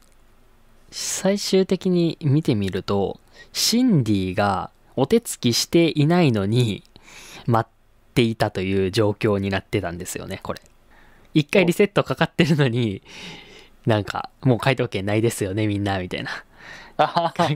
[0.92, 3.20] 最終的に見てみると、
[3.52, 6.84] シンディがお手つきしていないのに、
[7.46, 10.62] 待っていたという状況になってたんですよね、これ。
[11.36, 13.04] 一回リセットかかってるのに、
[13.86, 16.32] なんか、もう回答権ないですよね、みんな、みたいな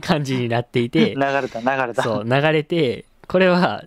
[0.01, 2.04] 感じになっていて流、れた、流れた。
[2.04, 3.86] そう、流れて、これは、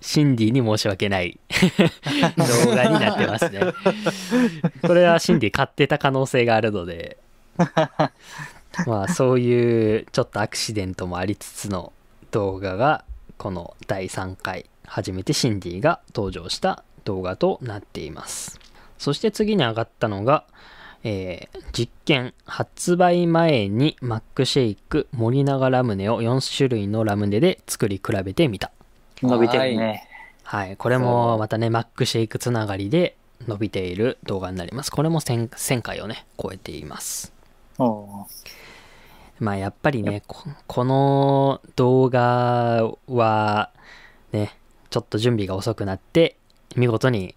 [0.00, 1.38] シンディに申し訳ない
[2.64, 3.60] 動画になってますね。
[4.80, 7.18] これはシンディ買ってた可能性があるので、
[8.86, 11.92] まあそういうちょっとアクシデントもありつつの
[12.30, 13.04] 動画が、
[13.38, 18.58] この第3回、初めてシンディが登場した動画となっています。
[18.98, 20.44] そして次に上がったのが、
[21.02, 28.72] えー実験発売前にマックシェイク森永ラムネを4種類のラムネで作り比べてみた。
[29.22, 30.08] 伸びてるね。
[30.42, 30.76] はい。
[30.76, 33.16] これもまたねマックシェイクつながりで
[33.46, 34.90] 伸びている動画になります。
[34.90, 37.32] これも 1000, 1000回をね超えています
[39.40, 43.70] まあやっぱりねここの動画は
[44.32, 44.56] ね
[44.90, 46.36] ちょっと準備が遅くなって
[46.76, 47.34] 見事に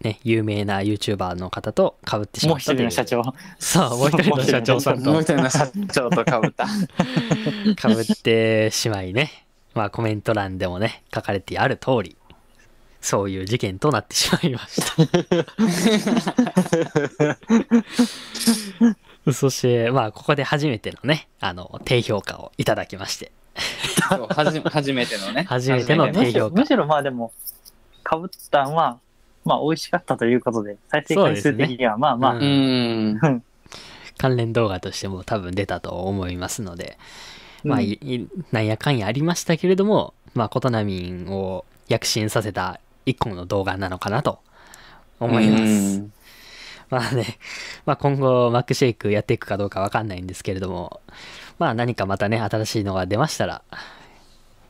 [0.00, 3.22] ね有名な YouTuber の方と被ってしまったという人の社長。
[3.58, 6.66] そうもう一人の社長さんと もう一人の社長とかぶった。
[7.76, 12.16] かぶってしまいね、まあコメント欄でもね、書かれてある通り、
[13.02, 14.92] そういう事件となってしまいました。
[19.30, 23.30] そして、まあここで初めてのね、あの、低評価をいただきまして、
[24.10, 25.44] そうはじ初めてのね。
[25.48, 26.60] 初めての低評価。
[26.60, 27.32] むしろまあでも、
[28.02, 28.98] かぶったんは、
[29.44, 33.42] まあ美味しかったということで、再生回数的にはまあまあ、うん。
[34.18, 36.98] 関連動画としても多分出たと思いますので、
[37.64, 44.38] まあ、うんなんやかんやありましたけれども、まあ、コトナミンを躍進させた一個の動画なのかなと
[45.20, 46.02] 思います。
[46.92, 47.38] うんまあね、
[47.86, 51.00] まあ今後マックシェイクやっていくかどうかわかんないんですけれども、
[51.58, 53.62] まあ何かまたね、新しいのが出ましたら、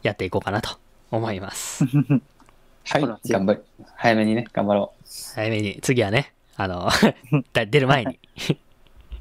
[0.03, 0.79] やっていこうかなと
[1.11, 1.85] 思います。
[2.85, 3.61] はい、頑張り。
[3.97, 4.93] 早めにね、頑張ろ
[5.35, 6.89] 早めに、次はね、あの、
[7.53, 8.19] だ出る前に、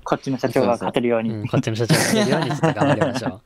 [0.04, 1.30] こっちの社長が勝てるように。
[1.30, 3.32] うんこっちの社長が出るようにちょっと頑張りましょう。
[3.32, 3.42] う。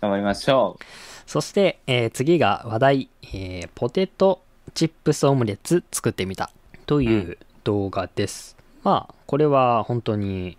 [0.00, 0.78] 頑張りましょ
[1.26, 4.42] そして、えー次が話題、えーポテト
[4.74, 6.50] チップスオムレツ作ってみた
[6.86, 8.55] という動画です。
[8.86, 10.56] まあ、これは本当に、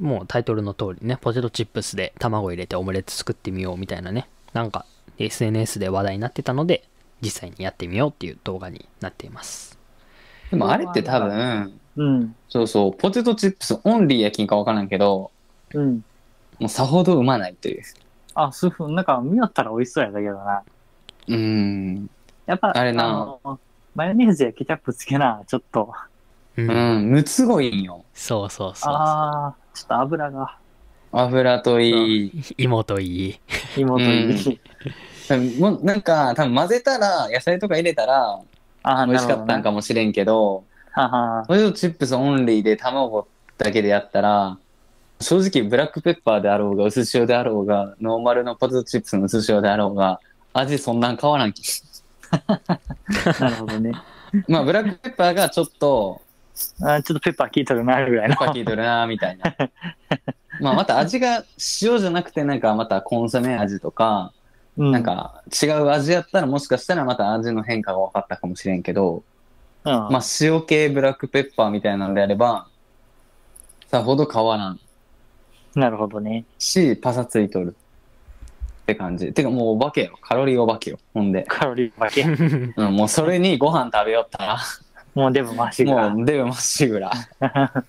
[0.00, 4.86] もうタイトルの通りね、ポテトチップスで卵入れてオムレツ作ってみようみたいなね、なんか
[5.18, 6.82] SNS で話題になってたので、
[7.20, 9.78] 実際にやってみようっていう動画になっています。
[10.48, 10.50] う。
[10.50, 12.34] でもあれって多分、うん。
[12.48, 15.30] そうそう、ポテトチップスオンリーやきんかわからんけど、
[15.74, 16.04] うん。
[16.58, 17.84] もうさほど生まないという。
[18.34, 20.64] あ、スープ、なんか見よったら美味しそうやだけどな。
[21.28, 22.10] うん。
[22.46, 23.60] やっぱ、あれなの
[23.94, 25.94] マヨネーズやケチャップつけな、ちょっと。
[26.56, 27.10] うんうん。
[27.10, 28.04] むつごいんよ。
[28.14, 28.92] そうそうそう。
[28.94, 30.58] ああ、ちょっと油が、
[31.12, 32.44] 油といい。
[32.58, 33.40] 妹いい。
[33.76, 34.60] 妹に。
[35.58, 38.40] もうなんか、多分混ぜたら、野菜とか入れたら、
[38.82, 39.76] ああ、美味しかったんかも。
[39.76, 41.44] もしれんけど、はは。
[41.46, 44.58] ポテトチップスオンリーで卵だけでやったら、
[45.20, 50.20] 正直ブラックペッパーであろうが、薄塩であろうが、ノーマルのポテトチップスの薄塩であろうが、
[50.52, 51.62] 味そんなん変わらんき。
[53.40, 53.92] なるほどね。
[54.48, 56.20] まあ、ブラックペッパーがちょっと、
[56.80, 58.36] あーちょっとペッパー効いとるな、ぐらいの。
[58.36, 59.56] パキーとるな、みたいな。
[60.60, 61.44] まあ、また味が
[61.82, 64.32] 塩じゃなくて、なんかまたコンソメ味とか、
[64.76, 69.24] うなん、か違う味やったらもしかしたらまた味の変化が分かったかもしれんけど、
[69.84, 69.92] うん。
[69.92, 72.68] まあ塩系ブラックペッパーみたいなのであれば、
[73.88, 74.80] さほど変わらん
[75.74, 76.44] なるほどね。
[76.58, 77.76] し、パサついとる
[78.82, 79.32] って感じ。
[79.32, 80.18] てかもうお化けよ。
[80.20, 80.98] カロリーお化けよ。
[81.12, 81.44] ほんで。
[81.48, 82.22] カロリーだけ。
[82.22, 84.58] うん、もうそれにご飯食べよったら、
[85.14, 86.10] もうデブマシが。
[86.10, 87.12] もうデブまっしぐら。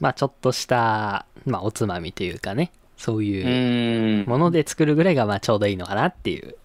[0.00, 4.28] まあちょっとした、まあおつまみというかね、そうういう。
[4.28, 6.56] もので作るぐらいがまあちょうどいいのかなっていう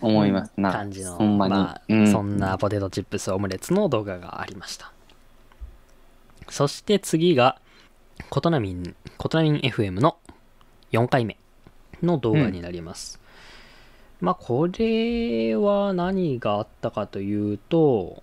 [0.00, 0.72] 思いますな。
[0.72, 1.54] 感じの、ほんまに。
[1.54, 4.92] まあ、うんそんなポテトチップスオムレツの動画がありました。
[6.48, 7.58] そして次が、
[8.30, 10.18] コトナミン、コトナミン FM の
[10.92, 11.36] 4回目
[12.02, 13.20] の動画になります。
[14.20, 18.22] まあ、これは何があったかというと、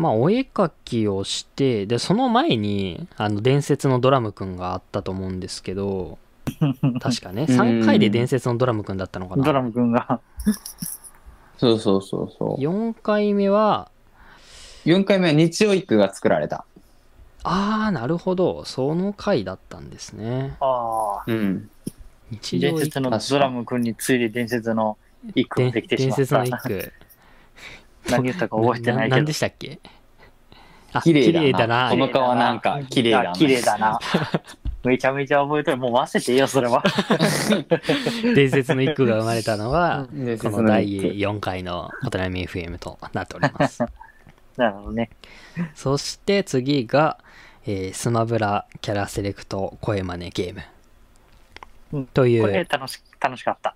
[0.00, 6.18] まあ、お絵描きをして、で、その前に、あの、伝説のドラムくんがあったと思うんですけど、
[7.00, 9.44] 確かね、3回で伝説のドラムくんだったのかな。
[9.44, 10.20] ドラム君が。
[11.58, 12.60] そうそうそうそう。
[12.60, 13.90] 4回目は、
[14.86, 16.64] 4回目は日曜一句が作られた。
[17.42, 18.64] ああ、なるほど。
[18.64, 20.56] その回だったんですね。
[20.60, 21.24] ああ。
[21.26, 21.70] うん。
[22.30, 24.96] 日常伝説のドラム君について伝説の
[25.34, 26.16] 一句ができてしまった。
[26.16, 26.92] 伝説の一句。
[28.08, 29.32] 何言ったか覚えてないけど何で。
[29.32, 29.78] したっけ？
[30.92, 31.90] あ綺麗だな。
[31.90, 33.30] この顔なんか綺麗だな。
[33.30, 33.98] あ綺麗だな。
[34.82, 35.76] めちゃめちゃ覚えてる。
[35.76, 36.82] もう忘れていいよ、それは。
[38.34, 40.08] 伝説の一句が生まれたのは、
[40.40, 43.84] この第一句4回のおとなみ FM となっております。
[44.56, 45.10] なるほどね。
[45.74, 47.18] そして次が、
[47.66, 50.62] えースマブラキャラセレクト声真似ゲーム
[51.92, 52.06] うん。
[52.06, 53.74] といこれう、楽し楽しかった。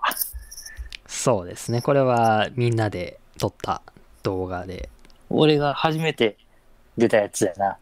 [1.06, 1.82] そうですね。
[1.82, 3.82] これはみんなで撮った
[4.24, 4.88] 動画で、
[5.30, 6.36] 俺が初めて
[6.98, 7.78] 出たやつやな。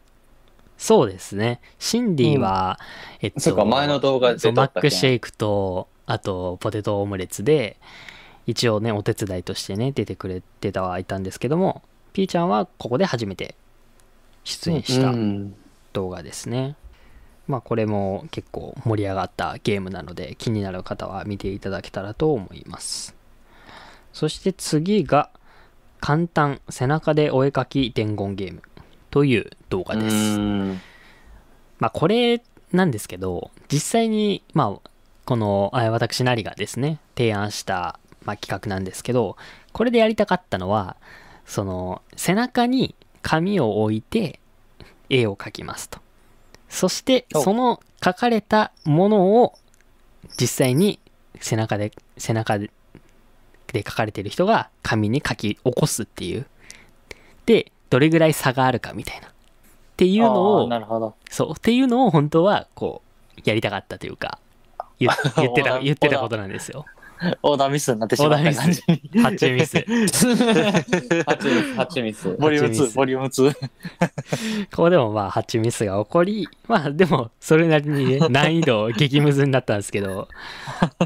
[0.77, 1.59] そうですね。
[1.79, 2.79] シンディは、
[3.21, 7.77] えっと、そっか、前の動画でマックシェイクと、あと、ポテトオムレツで、
[8.45, 13.55] 一応ね、お手伝いとしてね、出てくれてたはいたんですけども、ピーちゃんはここで初めて
[14.43, 15.55] 出演したうん
[15.93, 16.75] 動画ですね。
[17.47, 23.15] まあ、これも結構盛り上がったゲームなので、気になる方は見ていただけたらと思います。
[24.11, 25.29] そして次が、
[26.03, 28.61] 簡単背中でお絵かき伝言ゲーム
[29.09, 30.15] という動画です。
[30.15, 30.81] うん
[31.79, 34.89] まあこれなんですけど、実際に、まあ、
[35.23, 39.37] この、あ私なりがですね、提案した、まあ、企画なんですけど、
[39.71, 40.97] これでやりたかったのは、
[41.45, 44.41] その、背中に紙を置いて、
[45.09, 45.99] 絵を描きますと。
[46.67, 49.53] そして、おその描かれたものを、
[50.37, 50.99] 実際に
[51.39, 52.71] 背中で、背中で
[53.73, 56.45] で書かれてる人が紙に書き起こすっていう。
[57.45, 59.27] で、どれぐらい差があるかみたいな。
[59.27, 59.31] っ
[59.97, 61.15] ていうのを、なるほど。
[61.29, 63.01] そう、っていうのを本当は、こ
[63.37, 64.39] う、やりたかったというか、
[64.99, 66.85] 言 言ってた、言ってたことなんですよ。
[67.41, 68.81] オーダーミスになってしまった感じ。
[69.21, 69.77] ハチミス、
[71.25, 72.35] ハチミス。
[72.37, 73.53] ボリューム2、ハチミスボリューム2。
[74.71, 80.27] ここでもまあ、発注ミスが起こり、まあでも、それなりにね、 難易度激ムズになったんですけど、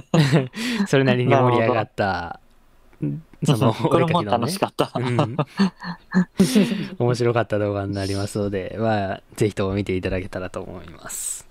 [0.88, 2.40] それなりに盛り上がった、
[3.46, 4.92] その、これもお絵描きのね楽しかった。
[4.96, 5.38] うん、
[6.98, 11.48] 面白かった動画になりますので、まあ、ぜひとも見ていただけたらと思います。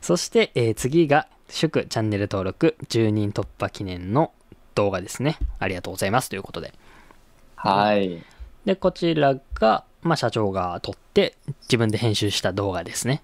[0.00, 4.32] そして、えー次が、祝チャンネル登録10人突破記念の
[4.74, 5.38] 動画ですね。
[5.58, 6.28] ありがとうございます。
[6.28, 6.74] ということで。
[7.54, 8.22] はい。
[8.64, 13.22] で、こちらが、まあ、社長が撮って、自分で編集した動画ですね。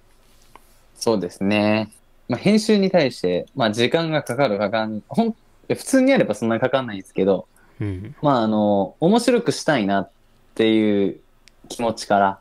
[0.95, 1.91] そうですね。
[2.29, 5.35] まあ、編集に対して、まあ、時間がかかるかかん、ほ
[5.73, 7.47] ん、普通にやればそんなにかかんないんですけど、
[7.81, 8.15] うん。
[8.23, 10.11] まあ、あの、面白くしたいなっ
[10.55, 11.21] ていう
[11.69, 12.39] 気持ちから、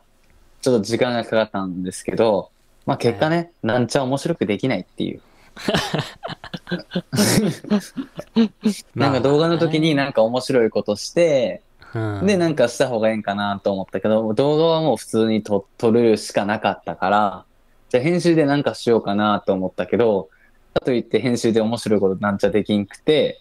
[0.60, 2.50] ちょっと時間がかかったんですけど、
[2.86, 5.20] まあ、結果ね、なんちゃ面白くできないっていう。
[8.94, 11.62] なんか動画の時になんか面白いことして、
[11.94, 17.44] うん、で、なんかした方がいいんかなと思ったけど、動画はもう普通に撮撮るしかなかったから、
[17.90, 20.30] じゃあ編集でなんかしようかなと思ったけど、
[20.80, 23.40] といって編集で面白いことなんちゃできんくて、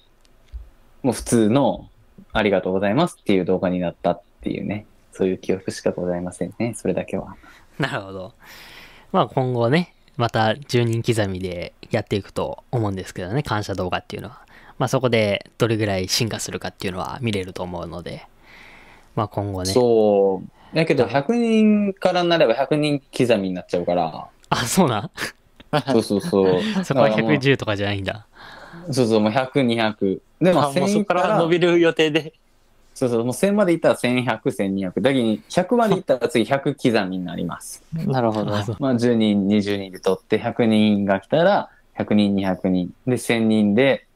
[1.03, 1.89] もう普通の
[2.33, 4.85] ありがとうございますっていう動画になったっていうね。
[5.13, 6.73] そういう記憶しかございませんね。
[6.75, 7.35] それだけは。
[7.77, 8.33] なるほど。
[9.11, 14.45] まあ今後ね、また10人刻みでやっていくと思うんですけどね、感謝動画っていうのは。
[14.77, 18.25] まあそこでどれぐらい進化するかっていうのは見れると思うので、
[19.15, 19.71] まあ今後ね。
[19.73, 20.41] そ
[20.73, 20.75] う。
[20.75, 24.27] だけど100人からなれば100人刻みになっちゃうから。
[24.49, 25.11] あ、そうなん？
[25.91, 26.62] そうそうそう。
[26.84, 28.27] そこはだからもう110とかじゃないんだ。
[28.91, 30.19] そうそう、もう100、200。
[30.41, 32.34] で、まああもうそ1000こかからら伸びる予定で。
[32.93, 35.01] そうそう、もう1000までいったら1100、1200。
[35.01, 37.84] だけに100までいったら次100刻みになります。
[37.93, 38.55] なるほど。
[38.55, 42.93] あそうまあ10人、20人で取って100人が来たら100人、200人。
[43.07, 44.07] で、1000人で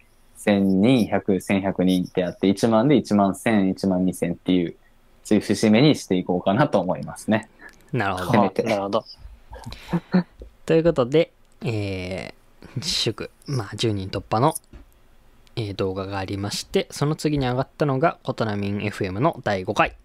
[0.45, 4.75] 1000人、100、1100人ってやって1万で1万1000、1万2000っていう、
[5.23, 7.49] そういう節目にしていこうかなと思いますね。
[7.91, 9.05] なるほどなるほど。
[10.65, 11.31] ということで、
[11.63, 14.55] えー、祝、まあ、10人突破の、
[15.55, 19.95] えー動画がありまして、その次に上がったのが、コトナミン FM の第5回。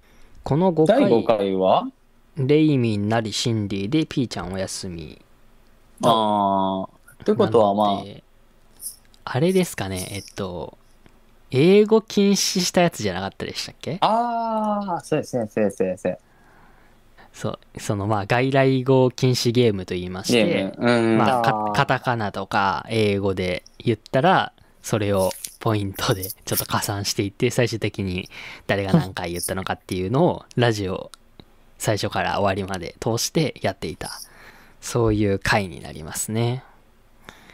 [0.45, 1.89] この5第回、5回は？
[2.37, 5.21] レイミンなりシンディで、ピーちゃんお休み。
[6.03, 7.25] ああ。
[7.25, 8.23] ということはまなので
[9.25, 10.79] あれですかね、えっと、
[11.51, 13.99] 英語禁止したやつじゃなかったでしたっけ？
[14.01, 16.19] あ、ああ、そうですね、そうですそうです。
[17.33, 20.79] そう、そのまあ、外来語禁止ゲームと言いましゲて。
[20.79, 28.29] まあ、カタカナとか英語で言ったら、それをポイントでちょっと加算していって、最終的に
[28.67, 31.11] 誰が何回言ったのかっていうのを、ラジオ、
[31.79, 34.11] 最初から終わりまで通してやっていた。
[34.81, 36.65] そういう回になりますね。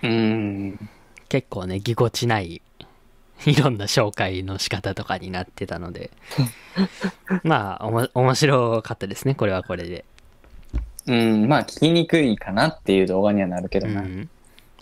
[0.03, 0.89] うん。
[1.29, 2.63] 結構ね、ぎこちない、
[3.47, 6.11] いろんな紹介の仕方とかになってたので、
[7.45, 10.05] まあ、おも面白かったですね、これはこれで。
[11.07, 14.01] うん、まあ聞きにくいかなっていう動画にはなるけどな。
[14.01, 14.29] うん、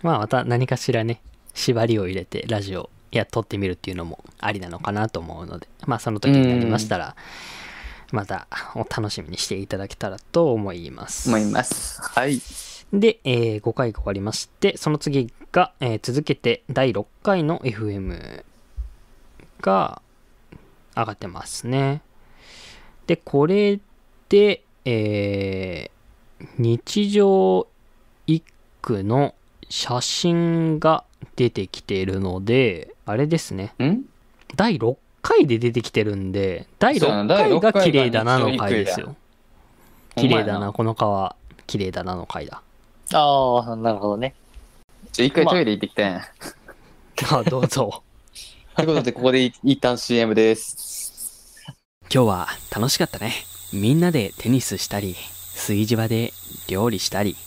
[0.01, 1.21] まあまた何かしらね
[1.53, 7.15] 縛りを入れてラジオや撮ってみるっていうのもありなのかなと思うのでまあその時になりましたら
[8.11, 12.01] またお楽しみにしていただけたらと思います思います。
[12.01, 12.41] はい。
[12.93, 18.43] で、えー5回が終わりましてその次が、えー続けて第6回の FM
[19.61, 20.01] が
[20.93, 22.01] 上がってますね。
[23.07, 23.79] でこれ
[24.27, 27.67] でえー日常
[28.27, 28.43] 一
[28.81, 29.33] 句の
[29.69, 31.05] 写真が
[31.37, 33.73] 出てきているのであれですね。
[33.81, 34.01] ん？
[34.57, 39.15] 第6回で出てきてるんで第そうやな6第六回が綺麗だなの回ですよ。
[40.17, 42.61] 綺麗だなこの川綺麗だなの回だ。
[43.13, 44.35] ああ、なるほどね。
[45.15, 46.21] ちょ、一回トイレ行ってきたんや。
[47.31, 48.03] あどうぞ
[48.75, 51.55] ということで、ここで一旦 CM です。
[52.13, 53.31] 今日は楽しかったね。
[53.71, 55.15] みんなでテニスしたり、
[55.53, 56.33] 炊事場で
[56.67, 57.37] 料理したり。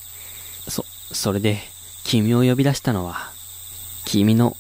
[0.67, 1.59] そ、それで、
[2.05, 3.33] 君を呼び出したのは、
[4.07, 4.57] 君の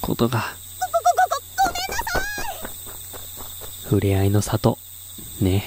[0.00, 0.44] ことが。
[3.82, 4.78] 触れ合いの里、
[5.40, 5.64] ね。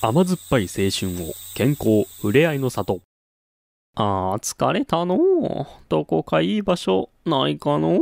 [0.00, 3.02] 甘酸っぱい青春を健康触れ合いの里
[3.96, 5.16] あー疲れたの？
[5.16, 7.94] うどこかいい場所ないかの？
[7.94, 8.00] う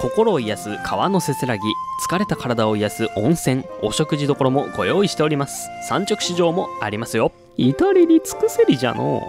[0.00, 1.62] 心を癒す川のせせらぎ、
[2.08, 5.68] 疲れた体を癒す温泉、お食事処もご用意しております。
[5.88, 7.32] 産直市場もありますよ。
[7.56, 9.18] 至れり尽くせりじゃの？
[9.18, 9.20] う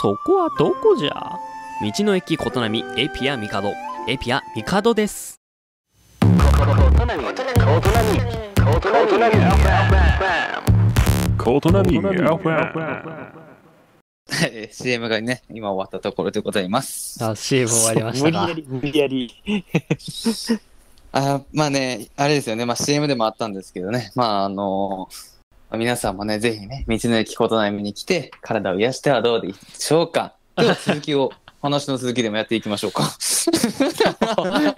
[0.00, 1.12] そこはどこじゃ？
[1.82, 3.74] 道の駅琴波エピアミカド。
[4.08, 5.42] エピアミカドです。
[6.20, 13.43] コートナミ FM はい
[14.72, 17.22] CM がね、今終わったところでございます。
[17.24, 19.64] あ CM 終わりましたか無理やり、無理やり。
[21.12, 25.08] あまあね、あれですよね、まあ CM でもあったんですけどね、まああの
[25.70, 30.34] まあ皆さんもね、ぜひね、道の駅ことなみに来て、体を癒してはどうでしょうか。
[30.56, 33.16] 今日は続きを、話の続きでもやっていきましょうか。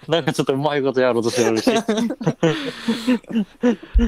[0.08, 1.70] なんかちょっとうまいことやろうとしてるし。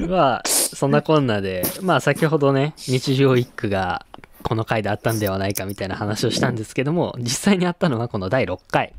[0.07, 4.05] まあそんなこんなでまあ先ほどね日常一句が
[4.43, 8.93] この回であったんではないかみたいな話をしたんですけども実際にあったのはこの第6回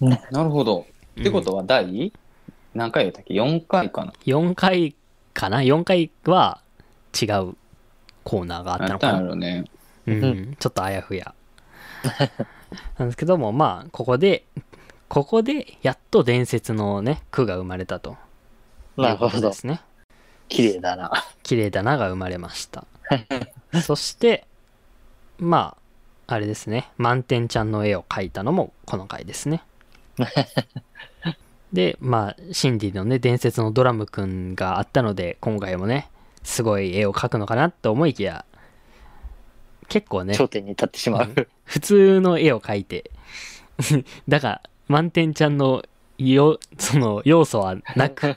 [0.00, 0.86] なるほど。
[1.20, 2.12] ってことは第、
[2.74, 4.12] 何回言ったっけ ?4 回かな。
[4.24, 4.94] 4回
[5.34, 6.60] かな？4回は
[7.20, 7.56] 違う
[8.22, 9.64] コーナーがあったのかなね。
[10.06, 11.34] うん、うちょっとあやふや
[12.98, 14.46] なんですけどもまあここで
[15.08, 18.16] ここでやっと伝説のね句が生まれたと
[18.96, 19.52] ないるほどで。
[19.52, 19.82] すね
[20.48, 21.12] 綺麗だな。
[21.42, 22.86] 綺麗だなが生まれました
[23.82, 24.46] そして
[25.38, 25.76] ま
[26.26, 29.62] ああれですね満点ちゃんの絵を描いたのもこの回ですね
[31.72, 36.10] でまあシンディのね伝説のドラムくんがあったので今回もね
[36.42, 38.44] すごい絵を描くのかなと思いきや
[39.88, 41.48] 結構ね頂点に立ってしまう。
[41.64, 43.10] 普通の絵を描いて
[44.28, 45.84] だから、満点ちゃんの
[46.18, 48.36] よ、その要素はなく。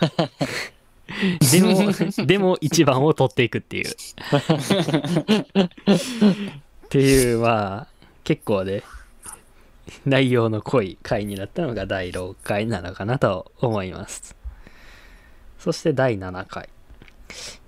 [1.52, 3.90] でも、でも一番を取っていくっていう。
[3.90, 3.94] っ
[6.88, 7.86] ていう、まあ、
[8.24, 8.82] 結構ね、
[10.06, 14.36] 内容の濃い回になったのが第6回なのかなと思います。
[15.58, 16.68] そして第7回。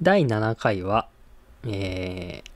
[0.02, 1.08] 第7回は、
[1.66, 2.50] えー、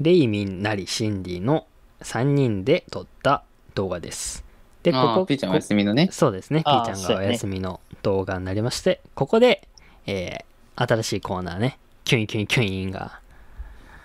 [0.00, 1.66] レイミンなりシンディの
[2.02, 4.44] 3人で撮った動画です。
[4.82, 6.08] で、ここ、ピーちゃんお休みのね。
[6.12, 6.60] そうですね。
[6.60, 9.68] ピあーーちゃんがお休みの動画になりまして、ここで、
[10.10, 13.20] えー、新しいコーナーね、キュインキュインキュインが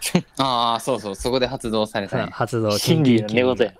[0.38, 2.32] ああ、そうそう、そこで発動されたね。
[2.32, 3.74] 発動キュ心理インキュインキュイン。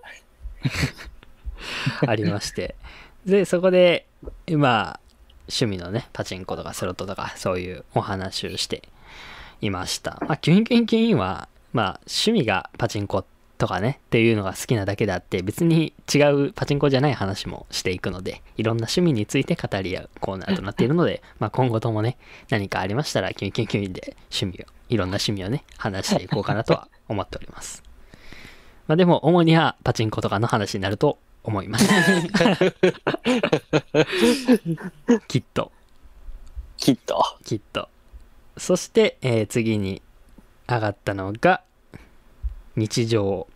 [2.08, 2.76] ありまして、
[3.26, 4.08] で、そこで、
[4.52, 5.00] まあ、
[5.50, 8.84] 趣味のね、パチンコとかスロットとか、そういうお話をして
[9.60, 10.18] いました。
[10.22, 13.26] まあ、キュインキュインキュインは、まあ、趣味がパチンコ
[13.58, 22.18] とかね、っていうのが好きなだけであって、別に違うパチンコじゃない話もしていくので、いろんな趣味について語り合うコーナーとなっているので、 まあ、今後ともね、
[22.50, 27.84] 何かありましたら、キュインキュインキュインで趣味を、いろんな趣味をね、話していこうかなとは思っております。
[28.88, 31.88] まあ、でも、主にはパチンコとかの話になると思います。
[35.28, 35.72] きっと。
[36.78, 37.24] きっと。
[37.46, 37.90] きっと。
[38.58, 40.02] そして、えー次に
[40.68, 41.62] 上がったのが、
[42.76, 43.48] 日常。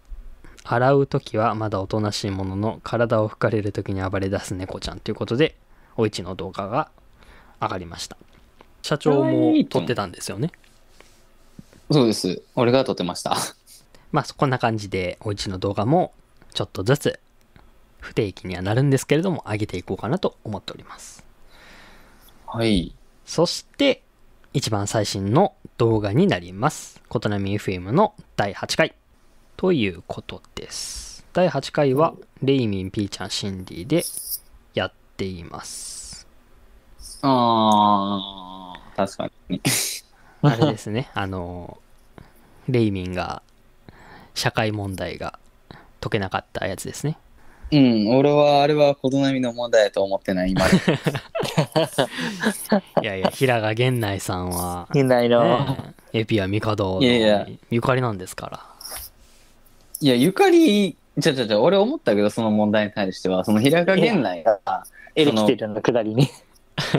[0.64, 5.56] 洗うときはまだおとなしいものの、体を拭かれるときに暴れ出す猫ちゃんということで、
[5.96, 6.92] おいちの動画が
[7.62, 8.18] 上がりました。
[8.82, 10.52] 社長も撮ってたんですよね？
[11.90, 12.42] そうです。
[12.56, 13.38] 俺が撮ってました。
[14.12, 16.14] まあ、こんな感じで、おいちの動画も、
[16.54, 17.20] ちょっとずつ、
[18.00, 21.26] 不定期にはなるんですけれども、上げていこうかなと思っております。
[22.46, 22.94] はい。
[23.26, 24.04] そして、
[24.54, 27.02] 一番最新の動画になります。
[27.08, 28.96] ことなみ FM の第8回。
[29.58, 31.26] ということです。
[31.34, 34.04] 第8回は、レイミン、ピーちゃん、シンディで
[34.76, 36.28] やっています。
[37.24, 39.60] ああ、確かに。
[40.44, 41.80] あれですね、 あの、
[42.70, 43.42] レイミンが、
[44.36, 45.40] 社会問題が
[46.02, 47.18] 解けなかったやつですね。
[47.72, 50.78] うん、俺はあれは琴波の問題だと思ってない、今で。
[53.02, 55.44] いやいや、平賀源内さんは、いないの。
[55.44, 58.77] ねえエピは帝のいやいやゆかりなんですから。
[60.02, 64.60] いや、ゆかり、じゃじゃじゃ、俺思ったけど、その問題に対しては、その平賀源内が、
[65.16, 66.30] エレキテルのくだりに。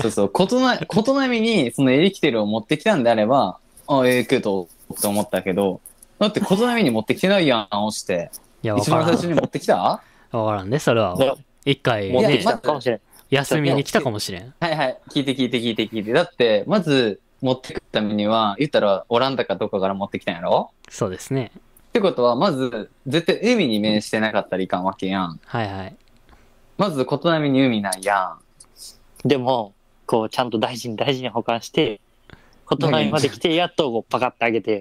[0.03, 4.67] そうそう、琴な 琴波にそのエレキテルを持ってきたんであれば、あええけど、
[5.01, 5.81] と思ったけど、
[6.19, 8.31] だって琴波に持ってきてないやん、押して。
[8.65, 9.03] いや、わからん。
[9.03, 9.77] 一番最初に持ってきた？
[9.77, 10.01] は
[10.33, 11.17] わからんね、それは。
[11.17, 11.33] ね
[11.65, 13.01] 一回ね持ってき、たかもしれん。
[13.31, 14.43] 休みに来たかもしれん。
[14.43, 16.13] いはい、聞いて聞いて聞いて聞いて。
[16.13, 20.71] だって、まず、持ってくるためには、言ったら、オランダかどっかから持ってきたんやろ？
[20.89, 21.53] そうですね。
[21.89, 25.41] ってことは、まず、絶対海に面してなかったらいかんわけやん。
[25.45, 25.97] はいはい。
[26.77, 28.37] まず、琴波に海ないや
[29.25, 29.29] ん。
[29.29, 29.73] でも、
[30.07, 32.01] こう、ちゃんと大事に大事に保管して、
[32.67, 34.79] 琴波まで来て、やっとこうパカッてあげて、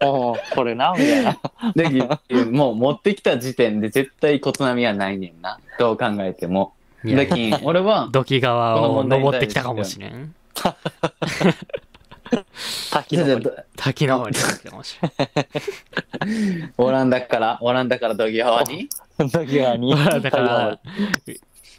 [0.00, 1.38] おーおーこれな、みたいな。
[1.74, 5.60] で、もう持ってきた時点で絶対琴波はないねんな。
[5.78, 6.72] どう考えても。
[7.04, 10.34] いやだけん、俺は、土器川を登ってきたかもしれん。
[12.90, 16.72] 滝の森滝の方に行ってかもしれん。
[16.78, 18.88] オランダから、オランダから土器川に？
[19.30, 19.94] 時川に。
[20.22, 20.78] だから、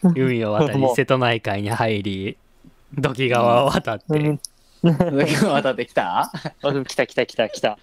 [0.04, 2.38] 海を渡り、瀬戸内海に入り、
[2.97, 4.39] 土器川を渡って、うん
[4.82, 4.93] 土
[5.26, 6.32] 器川渡ってきた？
[6.64, 7.78] うん来た来た来た来た。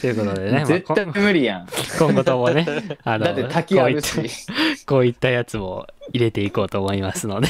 [0.00, 1.68] ということでね、まあ絶対こ無理やん。
[1.98, 2.64] 今後ともね、
[3.02, 3.26] あの、
[4.86, 7.48] こういったやつも入れていこうと思いますので。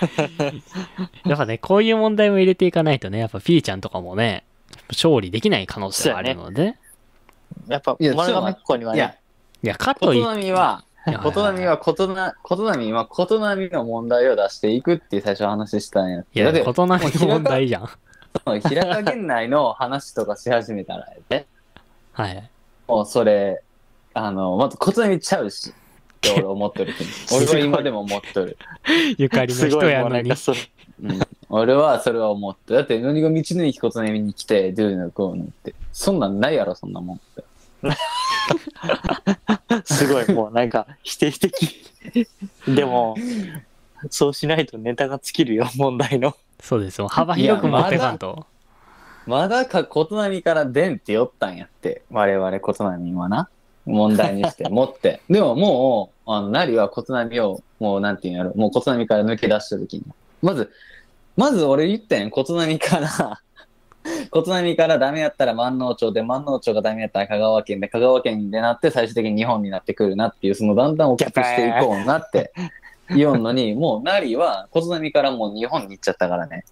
[1.24, 4.44] やっぱね、こういう問題も入れていかないとね、やっぱピーちゃんとかもね、
[4.88, 6.76] 勝利できない可能性があるので、
[7.68, 9.18] やっぱ、いや丸亀っ子にはいやね、、
[9.62, 16.20] いや、かと琴いっ波は、いや琴波は琴な、琴波は琴波の問題を出していくっていう最初話したんや。
[16.20, 17.88] いや、だって、異なる問題じゃん。
[18.60, 21.46] 平賀源内の話とかし始めたらやで、
[22.12, 22.50] はい。
[22.86, 23.62] もうそれ、
[24.14, 25.72] あの、まず琴波ちゃうし、
[26.20, 27.10] って俺思っとるけど。
[27.36, 28.58] 俺は今でも思っとる。
[29.16, 30.36] ゆかりの人すごいやのにもうなんか。
[30.36, 30.58] それ
[31.02, 31.20] うん。
[31.48, 32.74] 俺はそれは思って。
[32.74, 35.74] だって、何が道の駅琴波に来て、どういうのこうのって。
[35.92, 37.44] そんなんないやろ、そんなもんって。
[39.84, 41.84] すごい、もうなんか否定的。
[42.68, 43.16] でも、
[44.10, 46.36] そうしないとネタが尽きるよ、問題の。
[46.60, 47.08] そうですよ。
[47.08, 48.46] 幅広く持ってかんと。
[49.26, 52.02] まだか、琴波から出んって言ったんやって。
[52.10, 53.48] 我々琴波はな。
[53.86, 55.20] 問題にして、持って。
[55.30, 60.04] でももう、あの、なりは琴波を、もうなんていうんやろ、もう琴波から抜け出した時に。
[60.42, 60.70] まず、
[61.36, 63.40] まず俺言ったやん、琴波から
[64.30, 72.52] 琴波からダメやったら万能町で、万能町がダメやったら香川県で、香川県でなって最終的に日本になってくるなっていう、そのだんだん大きくしていこうなって
[73.14, 76.64] 言おんのに、もうナリは琴波からもう日本に行っちゃったからね。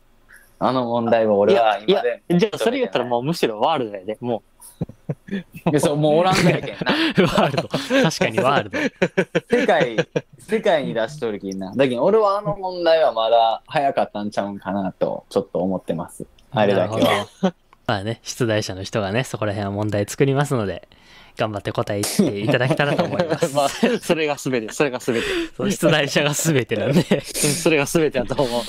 [0.60, 2.22] あの問題は俺はいや今で。
[2.38, 4.18] じゃあそれ言ったらもうむしろワールドやで。
[4.20, 4.42] も
[5.30, 6.92] いやそう、もうおらんぐやけんな。
[7.26, 7.68] ワールド。
[7.68, 8.78] 確かにワールド。
[9.56, 9.96] 世界、
[10.38, 11.72] 世界に出しとるきんな。
[11.74, 16.26] だけど俺はあの問題はまだ早かったんちゃうんかなと、ちょっと思ってます。
[16.50, 17.26] あれだけは。
[17.86, 20.88] まあね、出題者の人がね、そこら辺は問題作りますので、
[21.38, 23.54] 頑張って答えていただけたらと思います。
[23.56, 25.22] まあ、それが全て、それが全て。
[25.56, 28.62] そう出題者が全てなんで、う んそれが全てだと思う。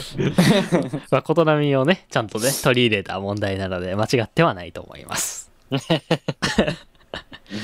[1.12, 5.52] まあ、琴波をね、ちゃんとね、取り入れた問題なので、間違ってはないと思います。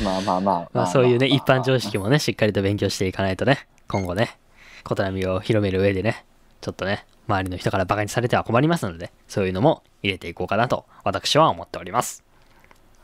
[0.04, 0.70] まあまあまあ。
[0.74, 1.86] まあ、そういうね、一般常識。
[1.86, 4.38] 識もね、しっかりと勉強していかないとね、今後ね、
[4.84, 6.26] 琴波を広める上でね、
[6.62, 12.25] ちょっとね、周りの人からバカにされては困りますので、そういうのも入れていこうかなと、私は思っております。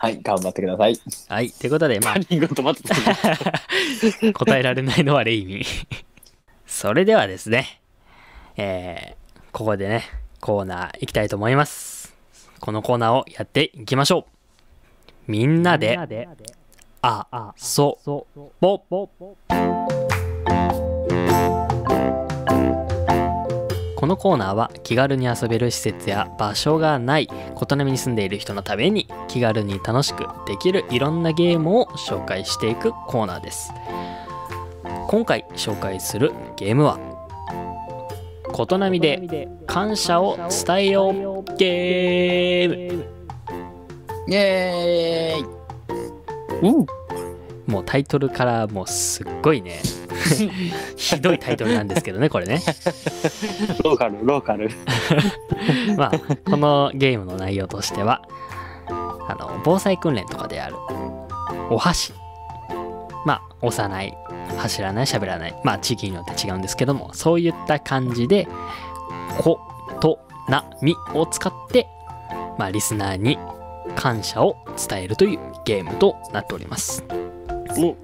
[0.01, 0.99] はい、頑張ってください。
[1.29, 2.15] はい、ということで、まあ、
[4.33, 5.61] 答えられないのはレイミン。
[6.65, 7.79] それではですね、
[8.57, 10.05] えー、ここでね、
[10.39, 12.15] コーナー行きたいと思います。
[12.61, 14.25] このコーナーをやっていきましょ
[15.27, 15.31] う。
[15.31, 15.99] みんなで、
[17.03, 17.99] あ、あ、そ、
[18.59, 19.07] ぼ、こ
[24.11, 33.71] のコーナーは気軽に遊べる施設や場所がない琴波に住んでいる人のために気軽に楽しくできるいろんなゲームを紹介していくコーナーです。
[35.07, 36.99] 今回紹介するゲームは
[38.51, 43.05] 琴波で感謝を伝えようゲーム。
[44.27, 46.69] イエーイ。
[46.69, 46.85] うん。
[47.65, 49.81] もうタイトルからもうすっごいね
[50.95, 52.61] ひどいタイトルなんですけどねこれね。
[53.83, 54.69] ローカル、ローカル。
[55.97, 56.11] まあ
[56.49, 58.21] このゲームの内容としては
[59.27, 60.75] あの防災訓練とかである
[61.69, 62.13] お箸。
[63.25, 64.17] まあ押さない
[64.57, 65.55] 走らない喋らない。
[65.63, 68.47] まあ地域によって違うんですけどもそういった感じで
[69.39, 69.59] 「こ」
[70.01, 70.19] と
[70.49, 71.87] 「な」「み」を使って
[72.57, 73.37] まあリスナーに
[73.95, 74.55] 感謝を
[74.89, 77.03] 伝えるというゲームとなっております。
[77.77, 77.95] お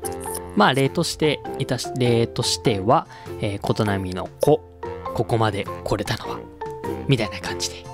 [0.58, 3.08] まあ例としていたし例としては、
[3.42, 4.62] えー、琴波の「こ」
[5.16, 6.40] ここまで来れたのは
[7.08, 7.86] みたいな感じで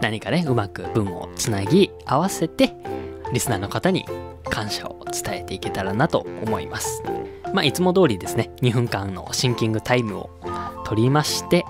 [0.00, 2.74] 何かねうまく文をつなぎ合わせて
[3.32, 4.04] リスナーの方に
[4.50, 7.02] 感謝を伝えていけたらなと思います。
[7.54, 10.30] まあいつも通りですね2分間のシンキングタイムを
[10.84, 11.64] 取りまして、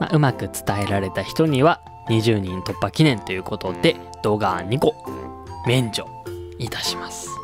[0.00, 4.94] まあ、うまく伝えられた人には20人突破記念ということで動画2個
[5.66, 6.06] 免除
[6.58, 7.37] いたします。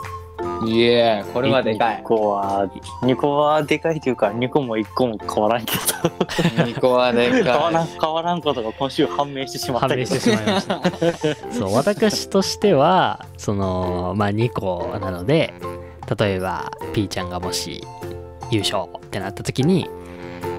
[0.66, 2.02] イエーイこれはでかい2。
[2.02, 2.68] 個は、
[3.02, 5.80] 2個はでかいというか、2個も1個も変わらんけど。
[6.64, 7.98] 2個はで変わらん、かい。
[8.00, 10.10] 変わらんことが今週判明してしまったけど。
[10.10, 15.54] 判明してしまいました そう私としてはそのまあ2個なので
[16.18, 17.82] 例えば P ちゃんがもし
[18.50, 19.88] 優勝ってなった時に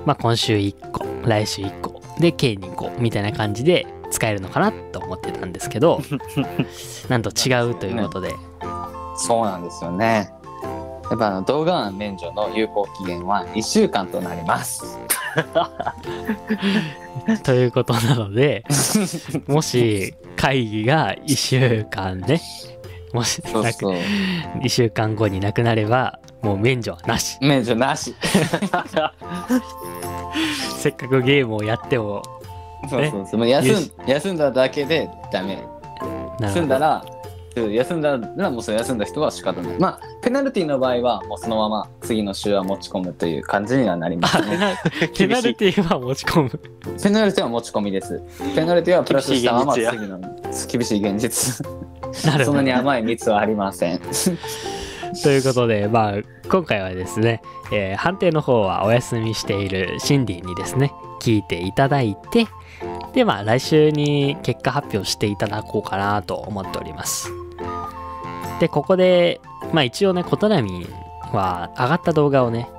[0.06, 6.02] まあ今週1個来週1個で計2個みたいな感じで使えるのかなと思ってたんですけど
[7.10, 8.34] なんと違うということで、
[9.16, 10.30] そうなんですよね。
[11.09, 14.97] やっぱあの動画案免除の有効期限は1週間となります。
[17.43, 18.63] ということなので
[19.47, 22.41] もし会議が1週間ね
[23.13, 23.97] もしなくそうそう。
[24.61, 28.16] 1週間後になくなればもう免除はなし免除なし。
[30.78, 32.22] せっかくゲームをやっても
[32.89, 33.47] そうそうそう。
[33.47, 35.59] 休ん休んだだけでダメ。
[36.39, 37.14] 休んだら、うん
[37.62, 39.80] 休んだらもうそれ休んだ人は仕方ない。
[39.80, 44.78] まあ、ペナルティの場合はもうそのまま次の週は持ち込むという感じにはなりますね。
[45.16, 46.49] ペナルティは持ち込む。
[47.01, 48.22] ペナルティは持ち込みです。
[48.56, 50.20] ペナルティはプラスしたまま次の
[50.72, 51.66] 厳しい現実。
[52.26, 53.99] なるほどそんなに甘い蜜はありません。
[55.24, 56.14] ということで、まあ、
[56.49, 57.41] 今回はですね、
[57.72, 60.91] えー判定の方はお休みしているシンディにですね、
[61.22, 62.47] 聞いていただいて、
[63.14, 67.45] で、まあ、来週に結果発表していただこうかなと思っております。
[68.60, 69.41] で、ここで、
[69.74, 70.88] まあ一応ね、琴波
[71.34, 72.70] は上がった動画をね、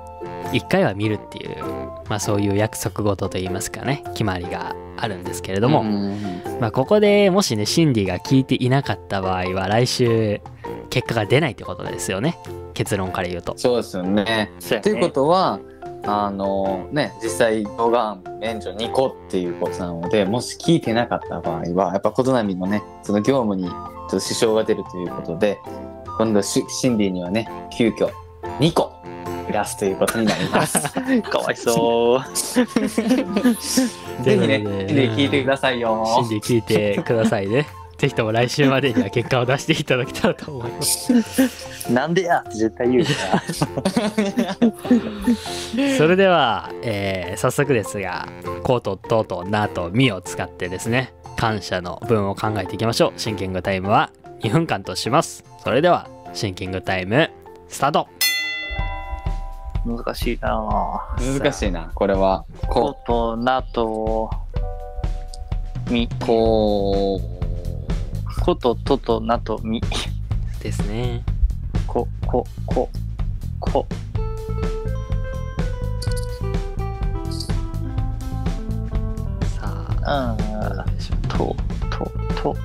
[0.53, 1.63] 一回は見るっていう、
[2.09, 10.41] まあそういう約束事といいますかね、決まりがあるんですけれども、うんまあ、ここでもしね、シンディが聞いていなかった場合は、来週、
[10.89, 12.37] 結果が出ないってことですよね。
[12.73, 13.53] 結論から言うと。
[13.57, 14.51] そうですよね。
[14.59, 15.59] そうやねということは、
[16.05, 23.69] あのね、実際動画案免除2個っていうことなので、もし聞いてなかった場合は、やっぱ琴波のね、その業務に
[24.09, 25.59] ちょっと支障が出るということで、
[26.17, 28.11] 今度シシンディにはね、急遽
[28.59, 28.97] 2個
[29.47, 30.79] プラスということになります。
[31.23, 32.21] かわいそう。
[34.23, 36.05] ぜひね、でシンディ聞いてくださいよ。
[36.21, 37.67] シンディ聞いてくださいね。
[37.97, 41.91] ぜひとも来週までには結果を出していただけたらと思います。
[41.91, 43.15] なんでやって絶対言うじ
[45.97, 48.27] それでは、えー早速ですが、
[48.63, 53.19] コート、トート、ナート、ミを使ってですね、感謝の文を考えていきましょう。
[53.19, 54.11] シンキングタイムは
[54.41, 55.45] 2分間とします。
[55.63, 57.29] それでは、シンキングタイム、
[57.69, 58.07] スタート。
[59.85, 61.39] 難しいなぁ。
[61.39, 62.43] 難しいな、これは。
[62.67, 64.29] コこ、とナと
[65.89, 66.09] ミ。
[66.25, 67.21] こ
[68.43, 69.81] ことととなとミ。
[70.61, 71.23] ですね。
[71.85, 72.89] こ、こ、こ、
[73.59, 73.85] こ。
[79.55, 80.75] さあ、うん。
[80.75, 81.55] どうでしょうと、
[81.89, 82.11] と、
[82.41, 82.55] と。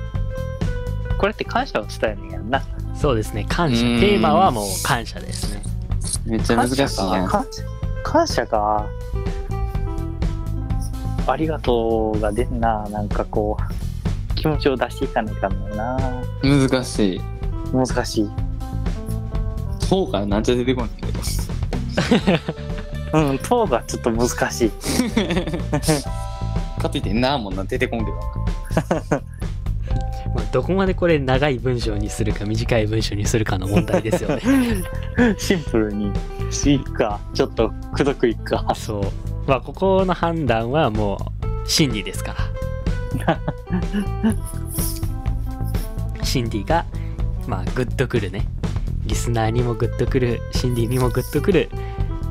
[1.17, 2.63] これって感謝を伝えるんやんな。
[2.95, 3.85] そうですね、感謝。
[3.85, 5.61] うーんテーマはもう感謝ですね。
[6.25, 6.29] う。
[6.29, 6.77] めっちゃ難しい
[7.11, 7.27] やん。
[7.27, 7.63] 感謝
[8.03, 8.87] 感謝か。
[11.25, 12.87] ありがとうが出んな。
[12.89, 13.57] なんかこ
[14.31, 15.97] う、気持ちを出していかないかんのよな。
[16.43, 17.21] 難しい。
[17.71, 18.29] 難しい。
[19.79, 21.13] そうからなんちゃ出てこないけど。
[23.13, 24.71] うん、とがちょっと難しい。
[26.81, 28.42] かといってなーもんな出てこんけど。
[30.33, 34.41] まあ、どこまでこれ長い文章にするか短い文章にするかの問題ですよね。
[35.37, 36.11] シンプルに、
[36.65, 38.73] いくか、ちょっとくどくいくか。
[38.75, 39.03] そう。
[39.47, 42.35] まあ、ここの判断はもう真理ですか
[43.25, 43.39] ら。
[46.23, 46.85] 真理が、
[47.47, 48.47] まあ、グッとくるね。
[49.05, 51.69] リスナーにもグッとくる、真理にもグッとくる、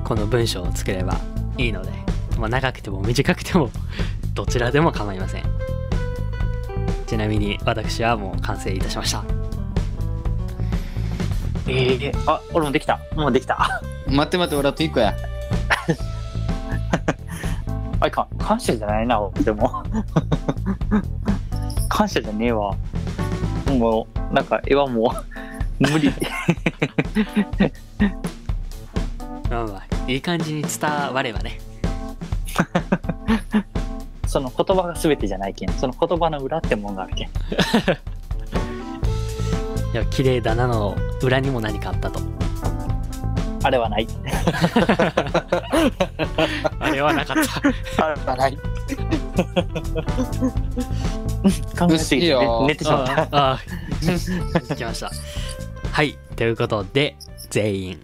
[0.05, 1.21] この文章を作れば
[1.59, 1.91] いいので、
[2.39, 3.71] まあ、長くても短くても、
[4.35, 5.45] どちらでも構いません。
[7.13, 9.23] ちなみに私はもう完成いたしました。
[11.69, 12.99] ええあ、俺もできた。
[13.15, 13.83] もうできた。
[14.07, 15.15] 待って待って、俺あと一個や。
[18.01, 18.39] あいかん。
[18.39, 19.85] 感謝じゃないな、でも。
[21.91, 22.75] 感謝じゃねえわ。
[23.69, 25.15] もう、なんか、絵はも
[25.79, 26.11] う、 無理。
[29.51, 31.59] まあまあ、いい感じに伝わればね。
[34.33, 35.73] その言葉が全てじゃないけん。
[35.75, 37.29] その言葉の裏ってもんがあるけん。
[37.29, 37.33] い
[39.93, 42.19] や、綺麗だなの裏にも何かあったと。
[43.63, 44.09] あれはない。
[46.81, 47.61] あれはなかった。
[48.07, 48.57] あれはない。
[51.79, 53.13] 考えすぎていいよ寝寝てしまった。
[53.13, 53.61] ああ、
[54.71, 55.11] あきました。
[55.91, 57.17] はい、ということで、
[57.51, 58.03] 全員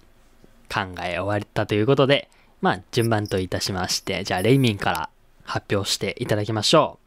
[0.70, 2.28] 考え終わったということで、
[2.60, 5.08] まあ、順番といたしまして、じゃあ、レイミンから
[5.48, 6.98] 発表していただきましょ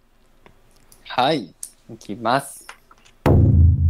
[1.06, 1.54] はい。
[1.92, 2.66] いきます。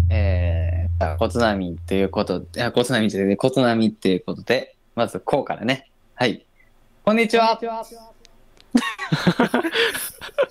[0.10, 5.90] えー、コツナミということで、コツナミじゃなくて、コツナミっていうことで、まず、こうからね。
[6.16, 6.46] はい。
[7.06, 7.58] こんにちは。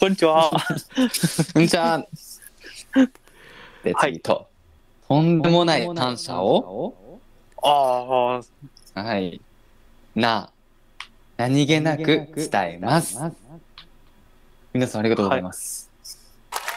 [0.00, 0.50] こんにちは。
[1.52, 2.06] こんにちは。
[3.84, 4.48] で、次と、
[5.08, 7.20] とんでもない感謝を、
[7.62, 8.40] あ
[8.94, 9.42] あ、はい。
[10.14, 10.50] な、
[11.36, 13.18] 何気なく伝えます。
[14.72, 15.90] 皆さんありがとうございます。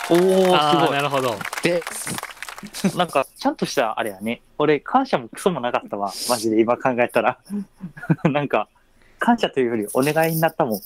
[0.10, 0.50] おう。
[0.50, 1.36] おああ、すなるほど。
[1.62, 1.84] で、
[2.84, 2.98] ごい。
[2.98, 4.42] なんか、ちゃんとしたあれやね。
[4.58, 6.12] 俺、感謝もクソもなかったわ。
[6.28, 7.38] マジで今考えたら。
[8.26, 8.68] なんか、
[9.20, 10.82] 感謝というよりお願いになったもん。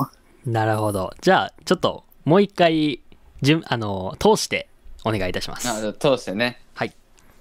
[0.46, 1.14] なるほど。
[1.22, 3.02] じゃあ、ちょっと、もう一回、
[3.42, 4.68] 順、あの、通して
[5.06, 5.70] お願いいたします。
[5.70, 6.62] あ通してね。
[6.74, 6.94] はい。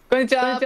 [0.09, 0.61] こんにちは。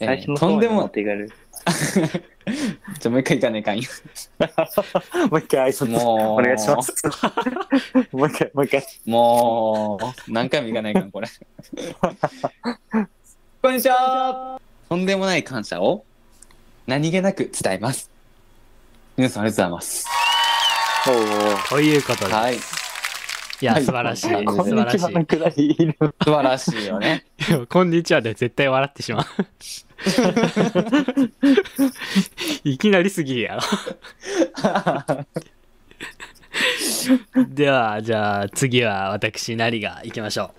[0.00, 1.32] えー最初のとんでも方に持っ、ていかれる。
[3.02, 3.82] ちょ、もう一回行かないかんよ。
[5.28, 6.94] もう一回挨拶もう、お願いします。
[8.14, 8.86] もう一回、もう一回。
[9.06, 11.28] もう、何回も行かないかん、これ。
[13.60, 14.60] こんにちは。
[14.88, 16.04] とんでもない感謝を
[16.86, 18.08] 何気なく伝えます。
[19.16, 20.06] 皆さんありがとうございます。
[21.08, 22.54] おーということで、はい。
[22.54, 22.58] い
[23.60, 24.32] や、素晴らしい。
[24.32, 25.96] はい素こんにちは晴らしいのくらいいる。
[25.98, 27.24] 素晴らしいよね。
[27.68, 29.26] こんにちはで絶対笑ってしまう。
[32.68, 33.62] いきなりすぎるやろ。
[37.48, 40.52] では、じゃあ次は私、なりが行きましょ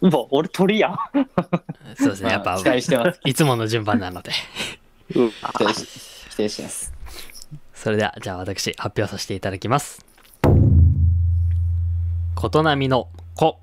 [0.00, 0.96] うわ、俺鳥や。
[1.96, 3.20] そうですね、やっぱまあ、期待してます。
[3.24, 4.32] いつもの順番なので。
[5.14, 5.86] うん期待し、
[6.30, 6.92] 期待してます。
[7.74, 10.04] それでは、じゃあ私、発表させていただきます。
[12.34, 13.60] 琴波の子。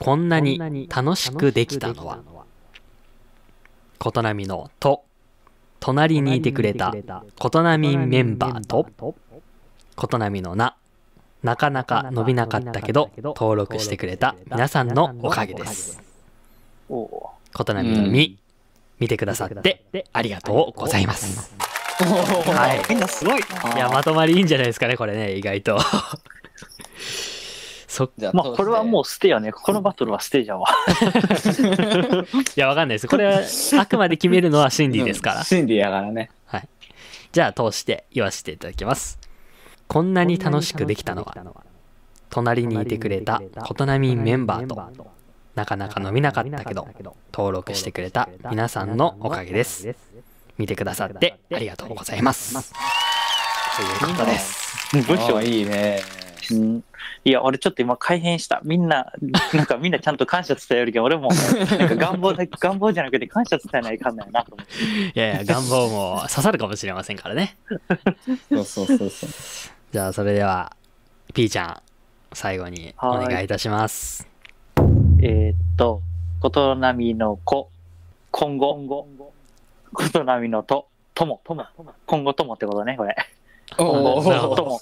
[0.00, 2.20] こんなに楽しくできたのは。
[3.98, 5.04] 琴波のと。
[5.78, 6.92] 隣にいてくれた
[7.38, 8.86] 琴波メンバーと。
[9.96, 10.76] 琴波のな。
[11.42, 16.00] なかなか伸びなかったけど、登録してくれた皆さんのおかげです。
[16.88, 18.38] 琴波のみ、
[18.98, 21.54] 見てくださってありがとうございます。
[22.00, 23.76] はいすごいな。
[23.76, 25.78] いや、まとまりいいんじゃないですかね、これね、意外と。
[27.90, 29.02] そじゃあ、まあ、これはもう。
[29.02, 29.50] うステやね。
[29.50, 30.68] このバトルはステじゃわ。
[32.56, 33.08] いや、わかんないです。
[33.08, 33.40] これは、
[33.80, 35.42] あくまで決めるのはシンディですから。
[35.42, 36.30] シンディやからね。
[37.32, 39.18] じゃあ、通して言わせていただきます。
[39.88, 41.34] こんなに楽しくできたのは、
[42.28, 45.10] 隣にいてくれた琴波メンバーと、
[45.56, 46.86] なかなか飲みなかったけど、
[47.32, 49.96] 登録してくれた皆さんのおかげです。
[50.58, 52.72] 見てくださってありがとうございます。
[53.76, 54.96] ということです。
[55.08, 56.19] 文章あいいね。
[56.54, 56.84] うん
[57.24, 58.60] いや、俺ちょっと今改変した。
[58.64, 59.12] みんな、
[59.52, 64.72] なんかみんなちゃんと感謝伝えるけど、俺も、なんか願望だ、 願望じゃなくて感謝伝えないかんないなと思って。
[64.74, 67.56] いやいや、願望も刺さるかもしれませんからね。
[68.48, 69.30] そうそうそうそう。
[69.92, 70.74] じゃあ、それでは、
[71.34, 71.82] ピーちゃん、
[72.32, 74.26] 最後にお願いいたします。
[75.22, 76.02] えーっと、
[76.40, 77.70] 琴波の子、
[78.30, 79.08] 今後、
[79.92, 81.42] 琴波のと、とも、
[82.06, 83.14] 今後ともってことね、これ。
[83.78, 84.80] おなるほどとも。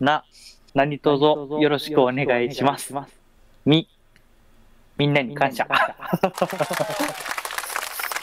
[0.00, 0.24] な、
[0.74, 2.94] 何卒よろしくお願いします。
[3.64, 3.88] み、
[4.98, 5.66] みんなに感謝。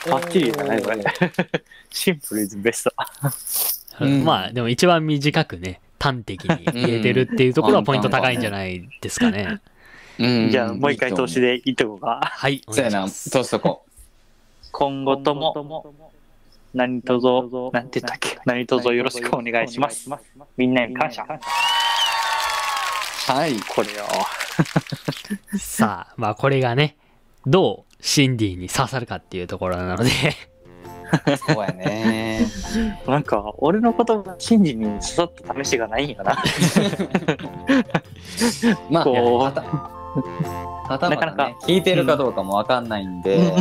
[0.10, 1.04] バッチリだね、これ。
[1.90, 2.92] シンプルイズベスト。
[4.02, 9.62] うんまあ、でも一番短くね、端的に言えてるっていうところはポイント高いんじゃないですかね。
[10.20, 11.42] うんじゃあ、もう一回投資。
[11.42, 12.20] で言っとこうか。
[12.22, 13.30] はい、おそうやな、願いします。
[13.30, 13.86] 通しとこ
[14.72, 16.13] 今後とも、
[16.74, 18.40] 何卒、なんて言ったっけ？
[18.46, 20.10] 何卒よろしくお願いします。
[20.58, 21.24] みんなに感謝。
[21.24, 21.40] う。
[23.32, 23.54] はい。
[23.76, 24.06] これよ。
[25.58, 26.98] さあ、まあこれがね、
[27.46, 30.10] どうシンディに刺さるかっていうところなので、
[31.48, 32.48] そうやね。
[33.08, 36.42] なんか、俺の言葉、信じに刺さった試しがないんよな。
[38.90, 39.54] まあ、こう
[40.16, 43.54] はたはたまなか聞いてるかどうかもわかんないんで、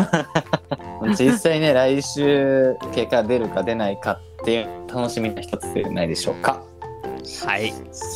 [1.18, 6.60] 実際ね、来週結果出るか出ないかっていう楽しみな一つでないでしょうか。
[7.46, 7.72] はい。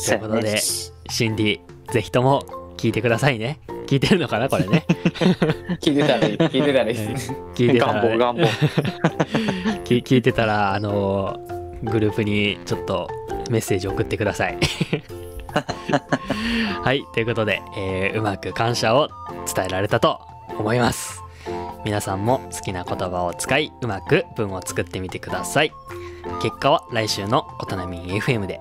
[0.07, 1.59] ということで、シンディ、
[1.91, 2.43] ぜひとも
[2.77, 3.59] 聞いてくださいね。
[3.87, 4.85] 聞いてるのかなこれね。
[5.81, 7.37] 聞いてたらいい、聞いてたらいいですね。
[7.55, 8.43] 聞いてたら、願望、願望。
[9.85, 13.09] 聞聞いてたら、あのーグループにちょっと
[13.49, 14.57] メッセージ送ってください。
[16.83, 19.09] はい、ということで、えーうまく感謝を
[19.53, 20.19] 伝えられたと
[20.57, 21.23] 思います。
[21.85, 25.71] 皆さんも好きな言葉を使い、うまく文を作ってみてください。
[26.41, 28.59] 結果は来週のことなみん FM で。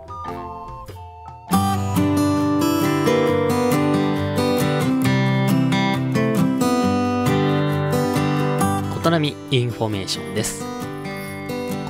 [8.95, 10.76] ことなみインフォメーションです。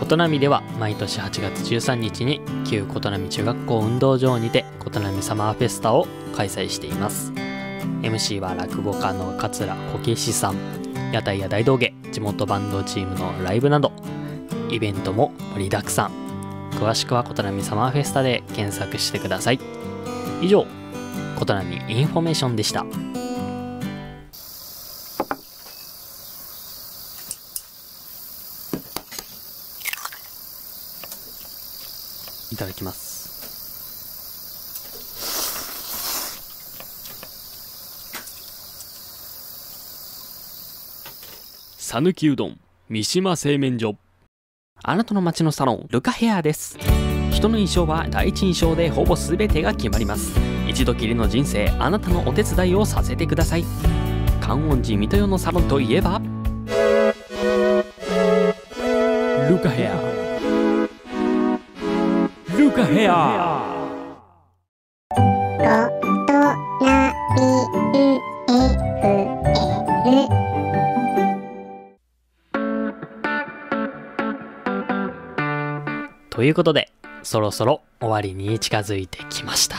[0.07, 7.33] 琴南では毎年8月13日に旧琴南中学校運動場にて琴南サマーフェスタを開催しています。
[8.03, 10.57] MC は落語家の桂こけしさん
[11.13, 13.91] 屋台や大道芸地元バンドチームのライブなど
[14.71, 16.71] イベントも盛りだくさん。
[16.79, 19.61] 詳しくは琴南サマーフェスタで検索してください。
[20.41, 20.67] 以上
[21.37, 22.87] 琴南インフォメーションでした。
[32.57, 33.27] いただきます。
[41.79, 43.97] 讃岐うどん三島製麺所。
[44.83, 46.79] あなたの街のサロンルカヘアです。
[47.31, 50.33] 人の印象は第一印象でほぼ全てが決まります。
[50.67, 53.65] 一度きりの人生あなたのお手伝いをさせてください。
[54.41, 56.23] 観音寺水戸代のサロンといえば
[59.51, 60.16] ルカヘア
[62.77, 63.73] ルカヘア
[76.29, 79.77] ということでそろそろ終わりに近づいてきました。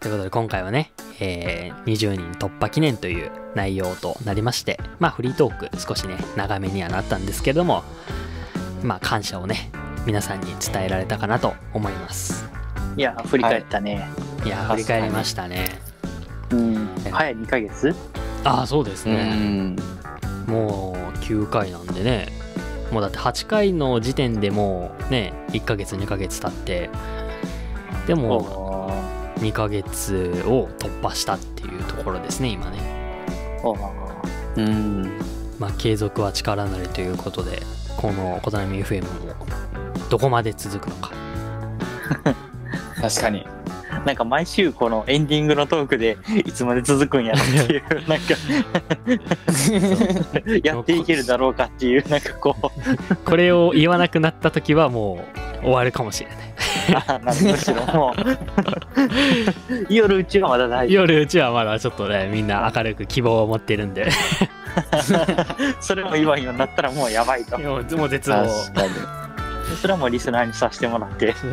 [0.00, 7.82] ということで今回はね、えー20人突破記念という内容となりましてまあフリートーク少しね長めにはなったんですけども
[8.82, 9.70] まあ感謝をね
[10.06, 12.44] 皆さんに伝えられたかなと思います。
[12.96, 14.08] いや、振り返ったね。
[14.44, 14.48] い。
[14.48, 15.80] や振り返りましたね。
[16.50, 16.88] うん。
[17.10, 17.94] 早い2ヶ月？
[18.44, 19.76] ああそうですうね、ん。
[20.46, 22.28] もう9回なんでね。
[22.90, 26.90] もうだって8回の時点でもうね1ヶ月2ヶ月経って。
[28.06, 28.90] でもお
[29.38, 32.78] 2ヶ月を突破したっていうところですね今ね。
[33.62, 33.76] お
[34.56, 35.18] うん。
[35.58, 37.62] まあ継続は力なりということで
[37.96, 39.46] この「琴波 FM」も
[40.12, 41.10] どこまで続くのか。
[43.00, 43.46] 確かに。
[44.04, 48.34] なんか毎週このエンディングのトークでいつまで続くんやろっていう、 なんか。
[50.62, 55.24] やっていけるだろうかっていう、 なんかこう、これを言わなくなった時はも
[55.62, 57.04] う終わるかもしれない。
[57.08, 58.14] あなんむしろもう。
[59.88, 64.10] 夜うちはまだ大丈夜うちはまだちょっとねみんな明るく希望を持ってるんで。
[64.76, 67.58] 夫それも今になったらもうやばいと。
[67.58, 68.46] もうもう絶望。
[68.46, 69.21] 確かに。
[69.76, 71.34] それはもうリスナーにさせてもらって。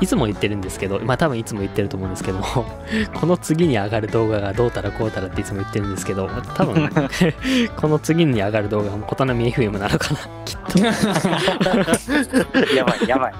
[0.00, 2.44] いつも言ってるんですけどまあ多分いつも言ってると思うんですけども
[3.14, 6.90] この次に上がる動画がどうたらこうたらっていつも言ってるんですけど多分
[7.76, 10.58] この次に上がる動画も琴波 FM なのかなきっ
[12.74, 13.34] やばいやばい。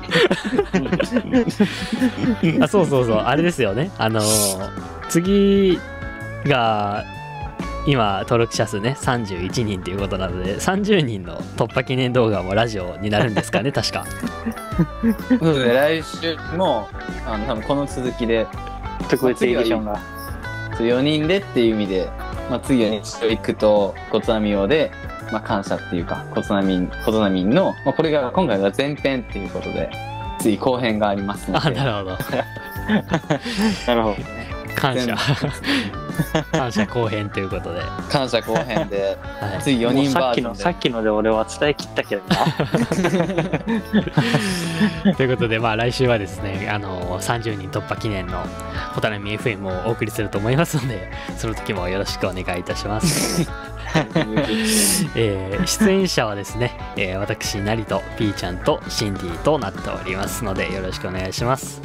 [2.59, 3.91] とあそうそうそうあれですよね。
[3.99, 5.81] あのー次
[6.45, 7.05] が
[7.91, 14.07] 今登録者数ね31人ということなので30人の突破記念動画もラジオになるんですかね 確か。
[15.38, 16.88] そうですね、来週も、
[17.26, 18.47] あの、多分この続きで、
[19.11, 19.99] 特別エディションが。
[20.78, 22.09] 4人でっていう意味で、
[22.49, 24.91] まあ、次は日曜行くと、コツナミ用で、
[25.30, 29.91] まあ、感謝っていうか、コツナミン、コツナミンの、まあ、これが、今回が前編っていうことで、
[30.38, 31.80] 次後編がありますので。
[31.80, 32.18] あなるほど。
[33.86, 34.39] なるほどね
[34.81, 35.16] 感謝全
[36.53, 39.16] 感謝後編ということで、は感謝後編で、
[39.59, 40.49] い、次4もう人バージョンで。
[40.51, 42.37] のさっきので俺は伝え切ったけどな
[45.16, 48.45] ということで、まあ、来週はですね、あの30人突破記念の
[48.95, 53.51] ホタナミ FM をお送りすると思いますので、その時もよろしくお願いいたします。
[55.16, 61.83] えー出演者はですね、えー私、成とピーちゃんとシンディとなっておりますので、よろしくお願いします。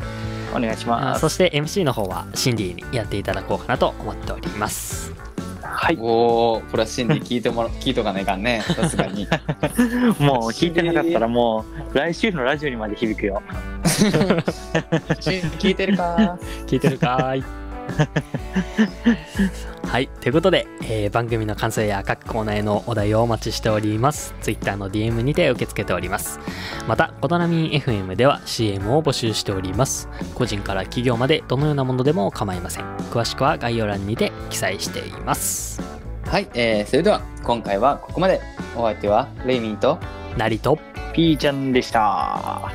[0.55, 5.13] お願いしあますそして MC の方はシンディにやっていただこうかなと思っております。
[5.61, 8.61] はいおー、これは心理聞いてもら、 聞いとかないかんね。
[8.61, 9.27] さすがに。
[10.19, 13.43] もう聞いてなかったらもう来週のラジオにまで響くよ
[13.83, 17.64] 聞いてるか聞いてるかーい
[19.87, 20.07] はい。
[20.07, 24.35] ということで、えー番組の感想や各コーナーへのお題をお待ちしております。
[24.41, 26.39] Twitter の DM にて受け付けております。
[26.87, 30.09] また、コトナミン FM では CM を募集しております。
[30.33, 32.85] 個人から企業までどのようなものでも構いません。
[33.11, 35.81] 詳しくは概要欄にて記載しています。
[36.25, 38.41] はい、えー、それでは今回はここまで。
[38.77, 39.97] お相手はレイミンと
[40.37, 40.77] なりと、
[41.13, 42.71] ピーちゃんでした